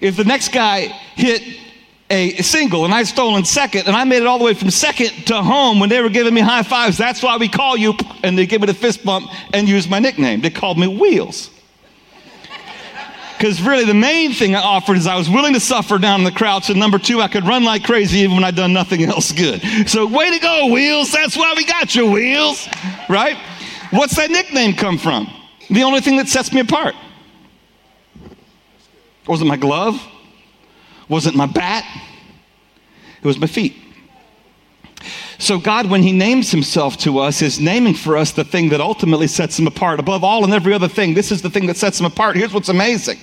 If 0.01 0.17
the 0.17 0.23
next 0.23 0.51
guy 0.51 0.87
hit 1.15 1.41
a 2.09 2.41
single 2.43 2.85
and 2.85 2.93
I'd 2.93 3.07
stolen 3.07 3.45
second 3.45 3.87
and 3.87 3.95
I 3.95 4.03
made 4.03 4.21
it 4.21 4.27
all 4.27 4.37
the 4.37 4.45
way 4.45 4.53
from 4.53 4.69
second 4.69 5.09
to 5.27 5.41
home 5.41 5.79
when 5.79 5.89
they 5.89 6.01
were 6.01 6.09
giving 6.09 6.33
me 6.33 6.41
high 6.41 6.63
fives. 6.63 6.97
That's 6.97 7.23
why 7.23 7.37
we 7.37 7.47
call 7.47 7.75
you. 7.77 7.93
And 8.23 8.37
they 8.37 8.45
give 8.45 8.61
me 8.61 8.67
the 8.67 8.73
fist 8.73 9.03
bump 9.03 9.29
and 9.53 9.67
use 9.67 9.89
my 9.89 9.99
nickname. 9.99 10.41
They 10.41 10.51
called 10.51 10.77
me 10.77 10.87
Wheels. 10.87 11.49
Because 13.37 13.61
really, 13.61 13.83
the 13.83 13.93
main 13.93 14.31
thing 14.31 14.55
I 14.55 14.61
offered 14.61 14.95
is 14.95 15.07
I 15.07 15.17
was 15.17 15.29
willing 15.29 15.53
to 15.55 15.59
suffer 15.59 15.97
down 15.97 16.21
in 16.21 16.23
the 16.23 16.31
crouch, 16.31 16.69
and 16.69 16.79
number 16.79 16.97
two, 16.97 17.19
I 17.19 17.27
could 17.27 17.45
run 17.45 17.65
like 17.65 17.83
crazy 17.83 18.19
even 18.19 18.35
when 18.35 18.45
I'd 18.45 18.55
done 18.55 18.71
nothing 18.71 19.03
else 19.03 19.33
good. 19.33 19.61
So, 19.89 20.07
way 20.07 20.31
to 20.31 20.39
go, 20.39 20.67
Wheels. 20.71 21.11
That's 21.11 21.35
why 21.35 21.53
we 21.55 21.65
got 21.65 21.93
you, 21.95 22.09
Wheels. 22.09 22.67
Right? 23.09 23.35
What's 23.91 24.15
that 24.15 24.31
nickname 24.31 24.73
come 24.73 24.97
from? 24.97 25.29
The 25.69 25.83
only 25.83 25.99
thing 25.99 26.15
that 26.17 26.29
sets 26.29 26.53
me 26.53 26.61
apart. 26.61 26.95
Was 29.27 29.41
it 29.41 29.45
my 29.45 29.57
glove? 29.57 30.01
Wasn't 31.09 31.35
my 31.35 31.45
bat, 31.45 31.85
it 33.21 33.25
was 33.25 33.37
my 33.37 33.47
feet. 33.47 33.75
So, 35.37 35.59
God, 35.59 35.89
when 35.89 36.01
He 36.01 36.11
names 36.11 36.51
Himself 36.51 36.97
to 36.99 37.19
us, 37.19 37.41
is 37.41 37.59
naming 37.59 37.93
for 37.93 38.17
us 38.17 38.31
the 38.31 38.43
thing 38.43 38.69
that 38.69 38.79
ultimately 38.79 39.27
sets 39.27 39.59
Him 39.59 39.67
apart. 39.67 39.99
Above 39.99 40.23
all 40.23 40.43
and 40.43 40.53
every 40.53 40.73
other 40.73 40.87
thing, 40.87 41.13
this 41.13 41.31
is 41.31 41.41
the 41.41 41.49
thing 41.49 41.67
that 41.67 41.77
sets 41.77 41.99
Him 41.99 42.05
apart. 42.05 42.35
Here's 42.35 42.53
what's 42.53 42.69
amazing 42.69 43.17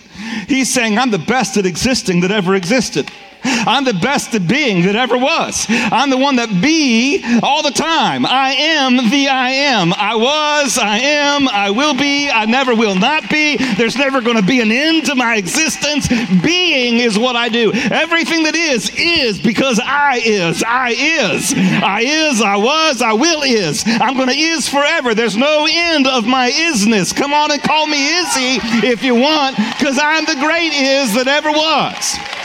He's 0.46 0.72
saying, 0.72 0.98
I'm 0.98 1.10
the 1.10 1.18
best 1.18 1.56
at 1.56 1.66
existing 1.66 2.20
that 2.20 2.30
ever 2.30 2.54
existed. 2.54 3.10
I'm 3.44 3.84
the 3.84 3.94
best 3.94 4.34
at 4.34 4.46
being 4.46 4.82
that 4.82 4.96
ever 4.96 5.16
was. 5.16 5.66
I'm 5.68 6.10
the 6.10 6.18
one 6.18 6.36
that 6.36 6.48
be 6.60 7.22
all 7.42 7.62
the 7.62 7.70
time. 7.70 8.26
I 8.26 8.52
am 8.52 8.96
the 9.10 9.28
I 9.28 9.50
am. 9.50 9.92
I 9.94 10.14
was, 10.14 10.78
I 10.78 10.98
am, 10.98 11.48
I 11.48 11.70
will 11.70 11.94
be, 11.94 12.30
I 12.30 12.44
never 12.46 12.74
will 12.74 12.94
not 12.94 13.28
be. 13.30 13.56
There's 13.74 13.96
never 13.96 14.20
going 14.20 14.36
to 14.36 14.42
be 14.42 14.60
an 14.60 14.70
end 14.70 15.06
to 15.06 15.14
my 15.14 15.36
existence. 15.36 16.08
Being 16.42 16.98
is 16.98 17.18
what 17.18 17.36
I 17.36 17.48
do. 17.48 17.72
Everything 17.72 18.44
that 18.44 18.54
is, 18.54 18.90
is 18.96 19.38
because 19.38 19.80
I 19.82 20.20
is. 20.24 20.62
I 20.66 20.90
is. 20.90 21.54
I 21.56 22.00
is, 22.00 22.40
I 22.40 22.56
was, 22.56 23.02
I 23.02 23.12
will 23.12 23.42
is. 23.42 23.84
I'm 23.86 24.14
going 24.16 24.28
to 24.28 24.34
is 24.34 24.68
forever. 24.68 25.14
There's 25.14 25.36
no 25.36 25.66
end 25.68 26.06
of 26.06 26.26
my 26.26 26.50
isness. 26.50 27.14
Come 27.14 27.32
on 27.32 27.50
and 27.50 27.62
call 27.62 27.86
me 27.86 28.18
Izzy 28.18 28.58
if 28.86 29.02
you 29.02 29.14
want, 29.14 29.56
because 29.56 29.98
I'm 29.98 30.24
the 30.24 30.36
great 30.36 30.72
is 30.72 31.14
that 31.14 31.28
ever 31.28 31.50
was. 31.50 32.41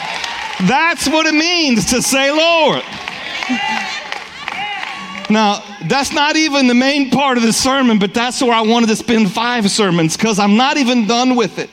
That's 0.65 1.07
what 1.07 1.25
it 1.25 1.35
means 1.35 1.85
to 1.91 2.01
say 2.01 2.31
Lord. 2.31 2.83
Now, 5.29 5.61
that's 5.87 6.13
not 6.13 6.35
even 6.35 6.67
the 6.67 6.73
main 6.73 7.11
part 7.11 7.37
of 7.37 7.43
the 7.43 7.51
sermon, 7.51 7.99
but 7.99 8.13
that's 8.13 8.41
where 8.41 8.53
I 8.53 8.61
wanted 8.61 8.87
to 8.87 8.95
spend 8.95 9.31
five 9.31 9.69
sermons 9.69 10.15
because 10.15 10.39
I'm 10.39 10.55
not 10.55 10.77
even 10.77 11.05
done 11.05 11.35
with 11.35 11.59
it. 11.59 11.69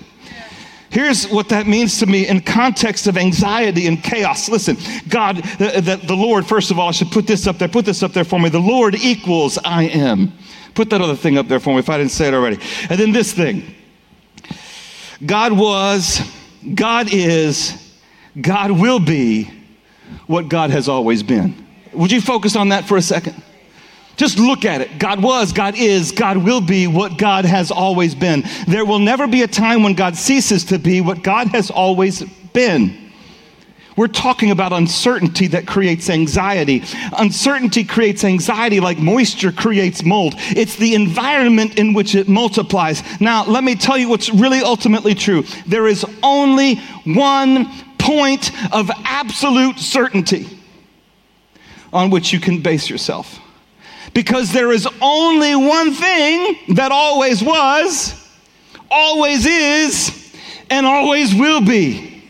Here's 0.91 1.29
what 1.29 1.49
that 1.49 1.67
means 1.67 1.99
to 1.99 2.07
me 2.07 2.29
in 2.29 2.41
context 2.41 3.07
of 3.07 3.17
anxiety 3.17 3.87
and 3.87 4.03
chaos. 4.03 4.49
Listen, 4.49 4.76
God, 5.09 5.37
the, 5.59 5.81
the, 5.81 6.00
the, 6.07 6.14
Lord, 6.14 6.47
first 6.47 6.71
of 6.71 6.79
all, 6.79 6.88
I 6.88 6.93
should 6.93 7.11
put 7.11 7.26
this 7.26 7.49
up 7.49 7.59
there, 7.59 7.67
put 7.67 7.85
this 7.85 8.03
up 8.03 8.12
there 8.12 8.23
for 8.23 8.38
me. 8.38 8.49
The 8.49 8.61
Lord 8.61 8.95
equals 8.95 9.59
I 9.64 9.85
am. 9.85 10.33
Put 10.75 10.91
that 10.91 11.00
other 11.00 11.17
thing 11.17 11.37
up 11.37 11.49
there 11.49 11.59
for 11.59 11.71
me 11.71 11.81
if 11.81 11.91
I 11.91 11.99
didn't 11.99 12.12
say 12.12 12.29
it 12.29 12.35
already. 12.35 12.59
And 12.88 12.99
then 12.99 13.12
this 13.12 13.33
thing 13.33 13.75
God 15.25 15.53
was, 15.53 16.21
God 16.75 17.12
is, 17.12 17.84
God 18.41 18.71
will 18.71 19.00
be 19.00 19.50
what 20.26 20.49
God 20.49 20.71
has 20.71 20.88
always 20.88 21.23
been. 21.23 21.67
Would 21.93 22.11
you 22.11 22.21
focus 22.21 22.57
on 22.57 22.71
that 22.71 22.85
for 22.85 22.97
a 22.97 23.03
second? 23.03 23.41
Just 24.17 24.38
look 24.38 24.64
at 24.64 24.81
it. 24.81 24.99
God 24.99 25.23
was, 25.23 25.53
God 25.53 25.76
is, 25.76 26.12
God 26.12 26.37
will 26.37 26.61
be 26.61 26.87
what 26.87 27.19
God 27.19 27.45
has 27.45 27.71
always 27.71 28.14
been. 28.14 28.45
There 28.69 28.85
will 28.85 29.00
never 29.00 29.26
be 29.26 29.43
a 29.43 29.49
time 29.49 29.83
when 29.83 29.95
God 29.95 30.17
ceases 30.17 30.64
to 30.67 30.79
be 30.79 31.00
what 31.00 31.23
God 31.23 31.49
has 31.49 31.71
always 31.71 32.23
been. 32.53 33.05
We're 33.97 34.09
talking 34.09 34.50
about 34.50 34.73
uncertainty 34.73 35.49
that 35.49 35.67
creates 35.67 36.11
anxiety. 36.11 36.83
Uncertainty 37.17 37.85
creates 37.85 38.25
anxiety 38.25 38.81
like 38.81 38.99
moisture 38.99 39.53
creates 39.53 40.05
mold. 40.05 40.35
It's 40.37 40.76
the 40.76 40.95
environment 40.95 41.79
in 41.79 41.93
which 41.93 42.17
it 42.17 42.29
multiplies. 42.29 43.03
Now, 43.21 43.45
let 43.45 43.62
me 43.62 43.76
tell 43.76 43.97
you 43.97 44.09
what's 44.09 44.31
really 44.31 44.61
ultimately 44.61 45.14
true. 45.14 45.45
There 45.67 45.87
is 45.87 46.05
only 46.25 46.76
one 47.05 47.71
point 48.05 48.53
of 48.73 48.91
absolute 49.05 49.79
certainty 49.79 50.47
on 51.93 52.11
which 52.11 52.33
you 52.33 52.39
can 52.39 52.61
base 52.61 52.91
yourself. 52.91 53.41
Because 54.13 54.53
there 54.53 54.71
is 54.73 54.87
only 55.01 55.57
one 55.57 55.93
thing 55.93 56.75
that 56.75 56.93
always 56.93 57.43
was, 57.43 58.15
always 58.91 59.47
is, 59.47 60.33
and 60.71 60.85
always 60.85 61.35
will 61.35 61.65
be. 61.65 62.23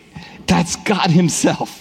That's 0.46 0.76
God 0.76 1.10
Himself. 1.10 1.80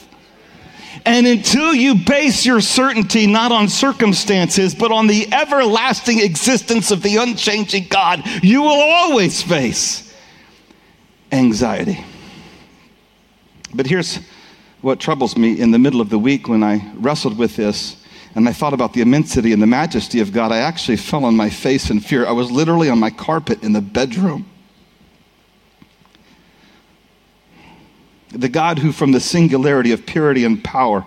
And 1.05 1.27
until 1.27 1.73
you 1.73 1.95
base 1.95 2.45
your 2.45 2.61
certainty 2.61 3.27
not 3.27 3.51
on 3.51 3.67
circumstances, 3.67 4.73
but 4.73 4.91
on 4.91 5.07
the 5.07 5.31
everlasting 5.31 6.19
existence 6.19 6.91
of 6.91 7.03
the 7.03 7.17
unchanging 7.17 7.87
God, 7.89 8.23
you 8.41 8.61
will 8.61 8.81
always 8.81 9.43
face 9.43 10.13
anxiety. 11.31 12.03
But 13.73 13.87
here's 13.87 14.19
what 14.81 14.99
troubles 14.99 15.37
me 15.37 15.59
in 15.59 15.71
the 15.71 15.79
middle 15.79 16.01
of 16.01 16.09
the 16.09 16.19
week 16.19 16.47
when 16.47 16.63
I 16.63 16.91
wrestled 16.95 17.37
with 17.37 17.55
this 17.55 17.97
and 18.35 18.49
I 18.49 18.53
thought 18.53 18.73
about 18.73 18.93
the 18.93 19.01
immensity 19.01 19.53
and 19.53 19.61
the 19.61 19.67
majesty 19.67 20.19
of 20.19 20.31
God, 20.31 20.51
I 20.51 20.57
actually 20.57 20.97
fell 20.97 21.25
on 21.25 21.35
my 21.35 21.49
face 21.49 21.89
in 21.89 21.99
fear. 21.99 22.25
I 22.25 22.31
was 22.31 22.49
literally 22.49 22.89
on 22.89 22.99
my 22.99 23.11
carpet 23.11 23.63
in 23.63 23.73
the 23.73 23.81
bedroom. 23.81 24.49
The 28.29 28.49
God 28.49 28.79
who, 28.79 28.91
from 28.91 29.11
the 29.11 29.19
singularity 29.19 29.91
of 29.91 30.07
purity 30.07 30.43
and 30.45 30.63
power, 30.63 31.05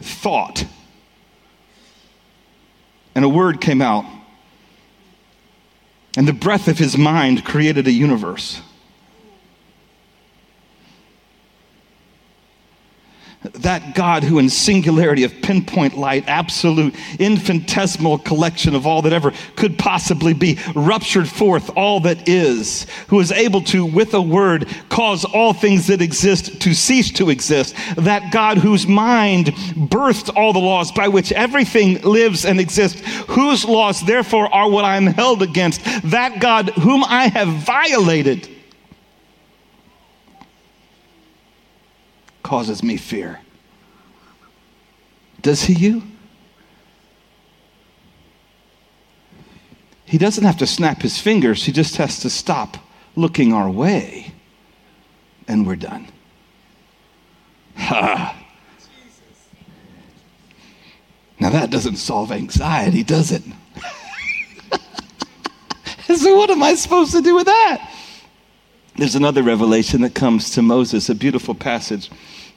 thought, 0.00 0.64
and 3.14 3.22
a 3.22 3.28
word 3.28 3.60
came 3.60 3.82
out, 3.82 4.06
and 6.16 6.26
the 6.26 6.32
breath 6.32 6.68
of 6.68 6.78
his 6.78 6.96
mind 6.96 7.44
created 7.44 7.86
a 7.86 7.92
universe. 7.92 8.62
That 13.52 13.94
God 13.94 14.24
who, 14.24 14.38
in 14.38 14.48
singularity 14.48 15.24
of 15.24 15.42
pinpoint 15.42 15.96
light, 15.96 16.24
absolute, 16.26 16.94
infinitesimal 17.18 18.18
collection 18.18 18.74
of 18.74 18.86
all 18.86 19.02
that 19.02 19.12
ever 19.12 19.32
could 19.56 19.78
possibly 19.78 20.32
be, 20.32 20.58
ruptured 20.74 21.28
forth 21.28 21.70
all 21.76 22.00
that 22.00 22.28
is, 22.28 22.86
who 23.08 23.20
is 23.20 23.30
able 23.32 23.60
to, 23.62 23.84
with 23.84 24.14
a 24.14 24.22
word, 24.22 24.66
cause 24.88 25.24
all 25.24 25.52
things 25.52 25.88
that 25.88 26.00
exist 26.00 26.60
to 26.62 26.74
cease 26.74 27.12
to 27.12 27.28
exist, 27.28 27.74
that 27.96 28.32
God 28.32 28.58
whose 28.58 28.86
mind 28.86 29.46
birthed 29.46 30.34
all 30.34 30.52
the 30.52 30.58
laws 30.58 30.90
by 30.90 31.08
which 31.08 31.32
everything 31.32 32.00
lives 32.00 32.44
and 32.46 32.58
exists, 32.58 33.02
whose 33.28 33.64
laws 33.64 34.00
therefore 34.00 34.52
are 34.54 34.70
what 34.70 34.84
I 34.84 34.96
am 34.96 35.06
held 35.06 35.42
against, 35.42 35.82
that 36.04 36.40
God 36.40 36.70
whom 36.70 37.04
I 37.04 37.28
have 37.28 37.48
violated 37.48 38.53
causes 42.54 42.84
me 42.84 42.96
fear. 42.96 43.40
Does 45.42 45.64
he 45.64 45.72
you? 45.74 46.04
He 50.04 50.18
doesn't 50.18 50.44
have 50.44 50.58
to 50.58 50.66
snap 50.68 51.02
his 51.02 51.18
fingers, 51.18 51.64
he 51.64 51.72
just 51.72 51.96
has 51.96 52.20
to 52.20 52.30
stop 52.30 52.76
looking 53.16 53.52
our 53.52 53.68
way, 53.68 54.32
and 55.48 55.66
we're 55.66 55.74
done. 55.74 56.06
Ha! 57.76 58.40
Now 61.40 61.50
that 61.50 61.70
doesn't 61.70 61.96
solve 61.96 62.30
anxiety, 62.30 63.02
does 63.02 63.32
it? 63.32 63.42
so, 66.16 66.36
what 66.36 66.50
am 66.50 66.62
I 66.62 66.76
supposed 66.76 67.10
to 67.14 67.20
do 67.20 67.34
with 67.34 67.46
that? 67.46 67.90
There's 68.94 69.16
another 69.16 69.42
revelation 69.42 70.02
that 70.02 70.14
comes 70.14 70.50
to 70.50 70.62
Moses, 70.62 71.08
a 71.08 71.16
beautiful 71.16 71.56
passage. 71.56 72.10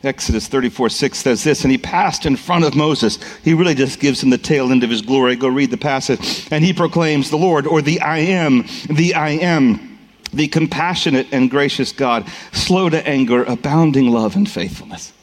Exodus 0.04 0.48
34 0.48 0.90
6 0.90 1.18
says 1.18 1.44
this, 1.44 1.64
and 1.64 1.72
he 1.72 1.78
passed 1.78 2.26
in 2.26 2.36
front 2.36 2.66
of 2.66 2.76
Moses. 2.76 3.18
He 3.44 3.54
really 3.54 3.74
just 3.74 4.00
gives 4.00 4.22
him 4.22 4.30
the 4.30 4.38
tail 4.38 4.72
end 4.72 4.84
of 4.84 4.90
his 4.90 5.02
glory. 5.02 5.36
Go 5.36 5.48
read 5.48 5.72
the 5.72 5.78
passage. 5.78 6.48
And 6.52 6.64
he 6.64 6.72
proclaims, 6.72 7.30
The 7.30 7.38
Lord, 7.38 7.66
or 7.66 7.82
the 7.82 8.00
I 8.02 8.20
am, 8.20 8.66
the 8.90 9.16
I 9.16 9.30
am, 9.30 10.00
the 10.32 10.48
compassionate 10.48 11.28
and 11.32 11.50
gracious 11.50 11.92
God, 11.92 12.28
slow 12.52 12.90
to 12.90 13.08
anger, 13.08 13.44
abounding 13.44 14.12
love 14.12 14.36
and 14.36 14.50
faithfulness. 14.50 15.14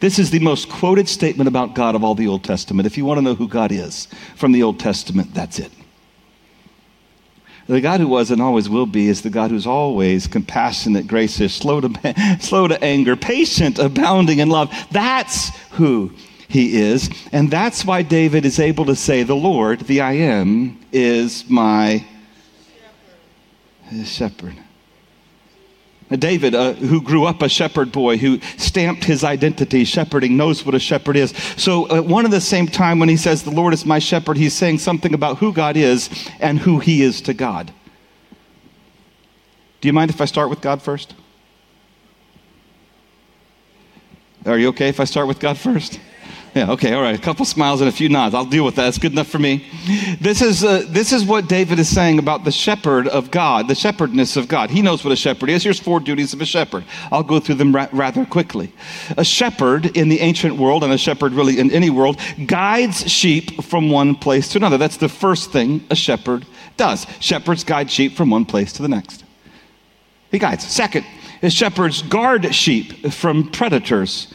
This 0.00 0.18
is 0.18 0.30
the 0.30 0.38
most 0.40 0.68
quoted 0.68 1.08
statement 1.08 1.48
about 1.48 1.74
God 1.74 1.94
of 1.94 2.04
all 2.04 2.14
the 2.14 2.28
Old 2.28 2.44
Testament. 2.44 2.86
If 2.86 2.96
you 2.96 3.04
want 3.04 3.18
to 3.18 3.22
know 3.22 3.34
who 3.34 3.48
God 3.48 3.72
is 3.72 4.06
from 4.36 4.52
the 4.52 4.62
Old 4.62 4.78
Testament, 4.78 5.34
that's 5.34 5.58
it. 5.58 5.72
The 7.68 7.82
God 7.82 8.00
who 8.00 8.08
was 8.08 8.30
and 8.30 8.40
always 8.40 8.66
will 8.68 8.86
be 8.86 9.08
is 9.08 9.20
the 9.20 9.28
God 9.28 9.50
who's 9.50 9.66
always 9.66 10.26
compassionate, 10.26 11.06
gracious, 11.06 11.54
slow 11.54 11.82
to, 11.82 12.38
slow 12.40 12.66
to 12.66 12.82
anger, 12.82 13.14
patient, 13.14 13.78
abounding 13.78 14.38
in 14.38 14.48
love. 14.48 14.74
That's 14.90 15.54
who 15.72 16.12
he 16.48 16.78
is. 16.80 17.10
And 17.30 17.50
that's 17.50 17.84
why 17.84 18.00
David 18.02 18.46
is 18.46 18.58
able 18.58 18.86
to 18.86 18.96
say, 18.96 19.22
The 19.22 19.36
Lord, 19.36 19.80
the 19.80 20.00
I 20.00 20.12
am, 20.12 20.80
is 20.92 21.48
my 21.48 22.06
shepherd. 23.90 24.06
shepherd. 24.06 24.54
David, 26.10 26.54
uh, 26.54 26.72
who 26.72 27.02
grew 27.02 27.24
up 27.24 27.42
a 27.42 27.48
shepherd 27.48 27.92
boy, 27.92 28.16
who 28.16 28.40
stamped 28.56 29.04
his 29.04 29.24
identity 29.24 29.84
shepherding, 29.84 30.36
knows 30.36 30.64
what 30.64 30.74
a 30.74 30.78
shepherd 30.78 31.16
is. 31.16 31.32
So, 31.56 31.88
at 31.94 32.06
one 32.06 32.24
and 32.24 32.32
the 32.32 32.40
same 32.40 32.66
time, 32.66 32.98
when 32.98 33.10
he 33.10 33.16
says, 33.16 33.42
The 33.42 33.50
Lord 33.50 33.74
is 33.74 33.84
my 33.84 33.98
shepherd, 33.98 34.38
he's 34.38 34.54
saying 34.54 34.78
something 34.78 35.12
about 35.12 35.38
who 35.38 35.52
God 35.52 35.76
is 35.76 36.08
and 36.40 36.58
who 36.58 36.78
he 36.78 37.02
is 37.02 37.20
to 37.22 37.34
God. 37.34 37.72
Do 39.80 39.88
you 39.88 39.92
mind 39.92 40.10
if 40.10 40.20
I 40.20 40.24
start 40.24 40.50
with 40.50 40.60
God 40.60 40.80
first? 40.80 41.14
Are 44.46 44.58
you 44.58 44.68
okay 44.68 44.88
if 44.88 44.98
I 44.98 45.04
start 45.04 45.28
with 45.28 45.40
God 45.40 45.58
first? 45.58 46.00
Yeah, 46.54 46.72
okay, 46.72 46.94
all 46.94 47.02
right. 47.02 47.14
A 47.14 47.20
couple 47.20 47.44
smiles 47.44 47.80
and 47.80 47.88
a 47.88 47.92
few 47.92 48.08
nods. 48.08 48.34
I'll 48.34 48.44
deal 48.44 48.64
with 48.64 48.76
that. 48.76 48.84
That's 48.84 48.98
good 48.98 49.12
enough 49.12 49.28
for 49.28 49.38
me. 49.38 49.64
This 50.20 50.40
is, 50.40 50.64
uh, 50.64 50.84
this 50.88 51.12
is 51.12 51.24
what 51.24 51.46
David 51.46 51.78
is 51.78 51.88
saying 51.88 52.18
about 52.18 52.44
the 52.44 52.50
shepherd 52.50 53.06
of 53.06 53.30
God, 53.30 53.68
the 53.68 53.74
shepherdness 53.74 54.36
of 54.36 54.48
God. 54.48 54.70
He 54.70 54.82
knows 54.82 55.04
what 55.04 55.12
a 55.12 55.16
shepherd 55.16 55.50
is. 55.50 55.62
Here's 55.62 55.78
four 55.78 56.00
duties 56.00 56.32
of 56.32 56.40
a 56.40 56.46
shepherd. 56.46 56.84
I'll 57.12 57.22
go 57.22 57.38
through 57.38 57.56
them 57.56 57.74
ra- 57.74 57.88
rather 57.92 58.24
quickly. 58.24 58.72
A 59.16 59.24
shepherd 59.24 59.96
in 59.96 60.08
the 60.08 60.20
ancient 60.20 60.56
world, 60.56 60.82
and 60.84 60.92
a 60.92 60.98
shepherd 60.98 61.32
really 61.32 61.58
in 61.58 61.70
any 61.70 61.90
world, 61.90 62.18
guides 62.46 63.10
sheep 63.10 63.62
from 63.62 63.90
one 63.90 64.14
place 64.14 64.48
to 64.48 64.58
another. 64.58 64.78
That's 64.78 64.96
the 64.96 65.08
first 65.08 65.52
thing 65.52 65.84
a 65.90 65.96
shepherd 65.96 66.46
does. 66.76 67.06
Shepherds 67.20 67.62
guide 67.62 67.90
sheep 67.90 68.16
from 68.16 68.30
one 68.30 68.44
place 68.44 68.72
to 68.74 68.82
the 68.82 68.88
next. 68.88 69.24
He 70.30 70.38
guides. 70.38 70.66
Second, 70.66 71.04
shepherds 71.48 72.02
guard 72.02 72.54
sheep 72.54 73.12
from 73.12 73.50
predators 73.50 74.32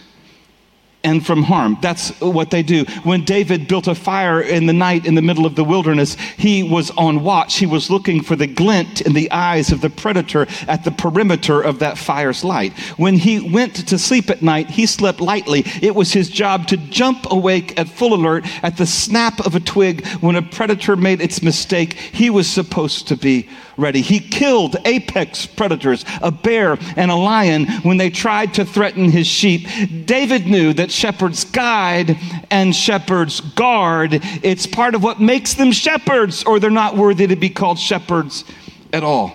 and 1.04 1.26
from 1.26 1.44
harm. 1.44 1.78
That's 1.82 2.10
what 2.22 2.50
they 2.50 2.63
do. 2.63 2.86
When 3.04 3.24
David 3.24 3.68
built 3.68 3.88
a 3.88 3.96
fire 3.96 4.42
in 4.42 4.66
the 4.66 4.74
night 4.74 5.06
in 5.06 5.16
the 5.16 5.22
middle 5.22 5.46
of 5.46 5.56
the 5.56 5.63
wilderness, 5.63 6.16
he 6.38 6.63
was 6.63 6.92
on 6.92 7.24
watch. 7.24 7.58
He 7.58 7.66
was 7.66 7.89
looking 7.89 8.24
for 8.24 8.36
the 8.36 8.48
glint 8.48 9.02
in 9.02 9.13
the 9.13 9.32
eyes 9.32 9.72
of 9.72 9.82
the 9.82 9.89
predator 9.89 10.48
at 10.68 10.84
the 10.84 10.92
perimeter 10.92 11.62
of 11.62 11.80
that 11.80 11.98
fire's 11.98 12.44
light. 12.44 12.74
When 12.98 13.18
he 13.18 13.39
went 13.39 13.88
to 13.88 14.00
sleep 14.00 14.30
at 14.30 14.42
night, 14.42 14.70
he 14.70 14.86
slept 14.86 15.20
lightly. 15.20 15.63
It 15.82 15.96
was 15.96 16.13
his 16.13 16.30
job 16.30 16.68
to 16.68 16.78
jump 16.78 17.32
awake 17.32 17.78
at 17.80 17.89
full 17.89 18.13
alert 18.13 18.46
at 18.63 18.78
the 18.78 18.86
snap 18.86 19.46
of 19.46 19.56
a 19.56 19.60
twig 19.60 20.06
when 20.22 20.36
a 20.36 20.42
predator 20.42 20.96
made 20.96 21.22
its 21.22 21.42
mistake. 21.42 21.94
He 21.94 22.30
was 22.30 22.48
supposed 22.48 23.08
to 23.10 23.18
be 23.18 23.50
ready. 23.77 24.01
He 24.01 24.19
killed 24.19 24.75
apex 24.86 25.45
predators, 25.45 26.05
a 26.21 26.31
bear 26.31 26.77
and 26.95 27.12
a 27.12 27.15
lion, 27.15 27.65
when 27.83 27.97
they 27.97 28.09
tried 28.09 28.53
to 28.55 28.65
threaten 28.65 29.09
his 29.09 29.27
sheep. 29.27 29.67
David 30.05 30.45
knew 30.45 30.73
that 30.73 30.91
shepherds 30.91 31.43
guide 31.45 32.17
and 32.49 32.75
shepherds 32.75 33.41
guard. 33.41 34.19
It's 34.43 34.67
part 34.67 34.95
of 34.95 35.03
what 35.03 35.19
makes 35.19 35.53
them 35.53 35.71
shepherds, 35.71 36.43
or 36.43 36.59
they're 36.59 36.69
not 36.69 36.97
worthy 36.97 37.27
to 37.27 37.36
be 37.36 37.49
called 37.49 37.79
shepherds 37.79 38.43
at 38.91 39.03
all. 39.03 39.33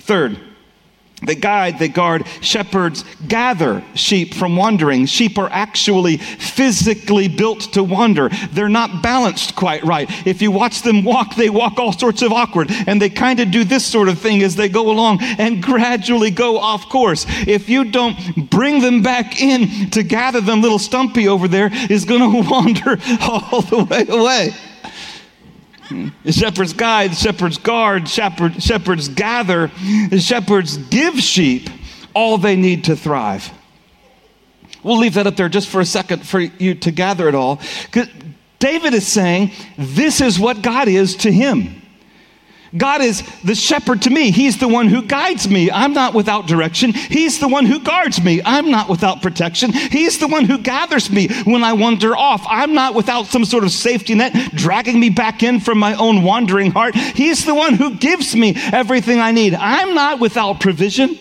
Third, 0.00 0.38
They 1.26 1.34
guide, 1.34 1.78
they 1.78 1.88
guard. 1.88 2.26
Shepherds 2.40 3.04
gather 3.26 3.82
sheep 3.94 4.34
from 4.34 4.56
wandering. 4.56 5.06
Sheep 5.06 5.38
are 5.38 5.48
actually 5.50 6.18
physically 6.18 7.28
built 7.28 7.60
to 7.72 7.82
wander. 7.82 8.30
They're 8.52 8.68
not 8.68 9.02
balanced 9.02 9.56
quite 9.56 9.82
right. 9.84 10.08
If 10.26 10.42
you 10.42 10.50
watch 10.50 10.82
them 10.82 11.04
walk, 11.04 11.36
they 11.36 11.50
walk 11.50 11.78
all 11.78 11.92
sorts 11.92 12.22
of 12.22 12.32
awkward. 12.32 12.70
And 12.86 13.00
they 13.00 13.10
kind 13.10 13.40
of 13.40 13.50
do 13.50 13.64
this 13.64 13.84
sort 13.84 14.08
of 14.08 14.18
thing 14.18 14.42
as 14.42 14.56
they 14.56 14.68
go 14.68 14.90
along 14.90 15.20
and 15.22 15.62
gradually 15.62 16.30
go 16.30 16.58
off 16.58 16.88
course. 16.88 17.26
If 17.28 17.68
you 17.68 17.84
don't 17.84 18.50
bring 18.50 18.80
them 18.80 19.02
back 19.02 19.40
in 19.40 19.90
to 19.90 20.02
gather 20.02 20.40
them, 20.40 20.60
little 20.60 20.78
Stumpy 20.78 21.28
over 21.28 21.48
there 21.48 21.70
is 21.90 22.04
going 22.04 22.20
to 22.44 22.50
wander 22.50 22.98
all 23.20 23.62
the 23.62 23.84
way 23.84 24.06
away. 24.08 24.54
The 25.90 26.32
shepherds 26.32 26.72
guide, 26.72 27.16
shepherds 27.16 27.58
guard, 27.58 28.08
shepherd, 28.08 28.62
shepherds 28.62 29.08
gather, 29.08 29.70
the 30.10 30.20
shepherds 30.20 30.76
give 30.76 31.20
sheep 31.20 31.68
all 32.14 32.38
they 32.38 32.56
need 32.56 32.84
to 32.84 32.96
thrive. 32.96 33.50
We'll 34.82 34.98
leave 34.98 35.14
that 35.14 35.26
up 35.26 35.36
there 35.36 35.48
just 35.48 35.68
for 35.68 35.80
a 35.80 35.86
second 35.86 36.26
for 36.26 36.40
you 36.40 36.74
to 36.76 36.90
gather 36.90 37.28
it 37.28 37.34
all. 37.34 37.60
David 38.58 38.94
is 38.94 39.06
saying 39.06 39.50
this 39.76 40.20
is 40.20 40.38
what 40.38 40.62
God 40.62 40.88
is 40.88 41.16
to 41.16 41.32
him. 41.32 41.82
God 42.76 43.02
is 43.02 43.22
the 43.44 43.54
shepherd 43.54 44.02
to 44.02 44.10
me. 44.10 44.32
He's 44.32 44.58
the 44.58 44.66
one 44.66 44.88
who 44.88 45.02
guides 45.02 45.48
me. 45.48 45.70
I'm 45.70 45.92
not 45.92 46.12
without 46.12 46.48
direction. 46.48 46.92
He's 46.92 47.38
the 47.38 47.46
one 47.46 47.66
who 47.66 47.78
guards 47.78 48.22
me. 48.22 48.42
I'm 48.44 48.70
not 48.70 48.88
without 48.88 49.22
protection. 49.22 49.72
He's 49.72 50.18
the 50.18 50.26
one 50.26 50.44
who 50.44 50.58
gathers 50.58 51.08
me 51.08 51.28
when 51.44 51.62
I 51.62 51.74
wander 51.74 52.16
off. 52.16 52.44
I'm 52.48 52.74
not 52.74 52.94
without 52.94 53.26
some 53.26 53.44
sort 53.44 53.62
of 53.62 53.70
safety 53.70 54.16
net 54.16 54.32
dragging 54.54 54.98
me 54.98 55.10
back 55.10 55.44
in 55.44 55.60
from 55.60 55.78
my 55.78 55.94
own 55.94 56.24
wandering 56.24 56.72
heart. 56.72 56.96
He's 56.96 57.44
the 57.44 57.54
one 57.54 57.74
who 57.74 57.94
gives 57.94 58.34
me 58.34 58.54
everything 58.72 59.20
I 59.20 59.30
need. 59.30 59.54
I'm 59.54 59.94
not 59.94 60.18
without 60.18 60.58
provision. 60.58 61.18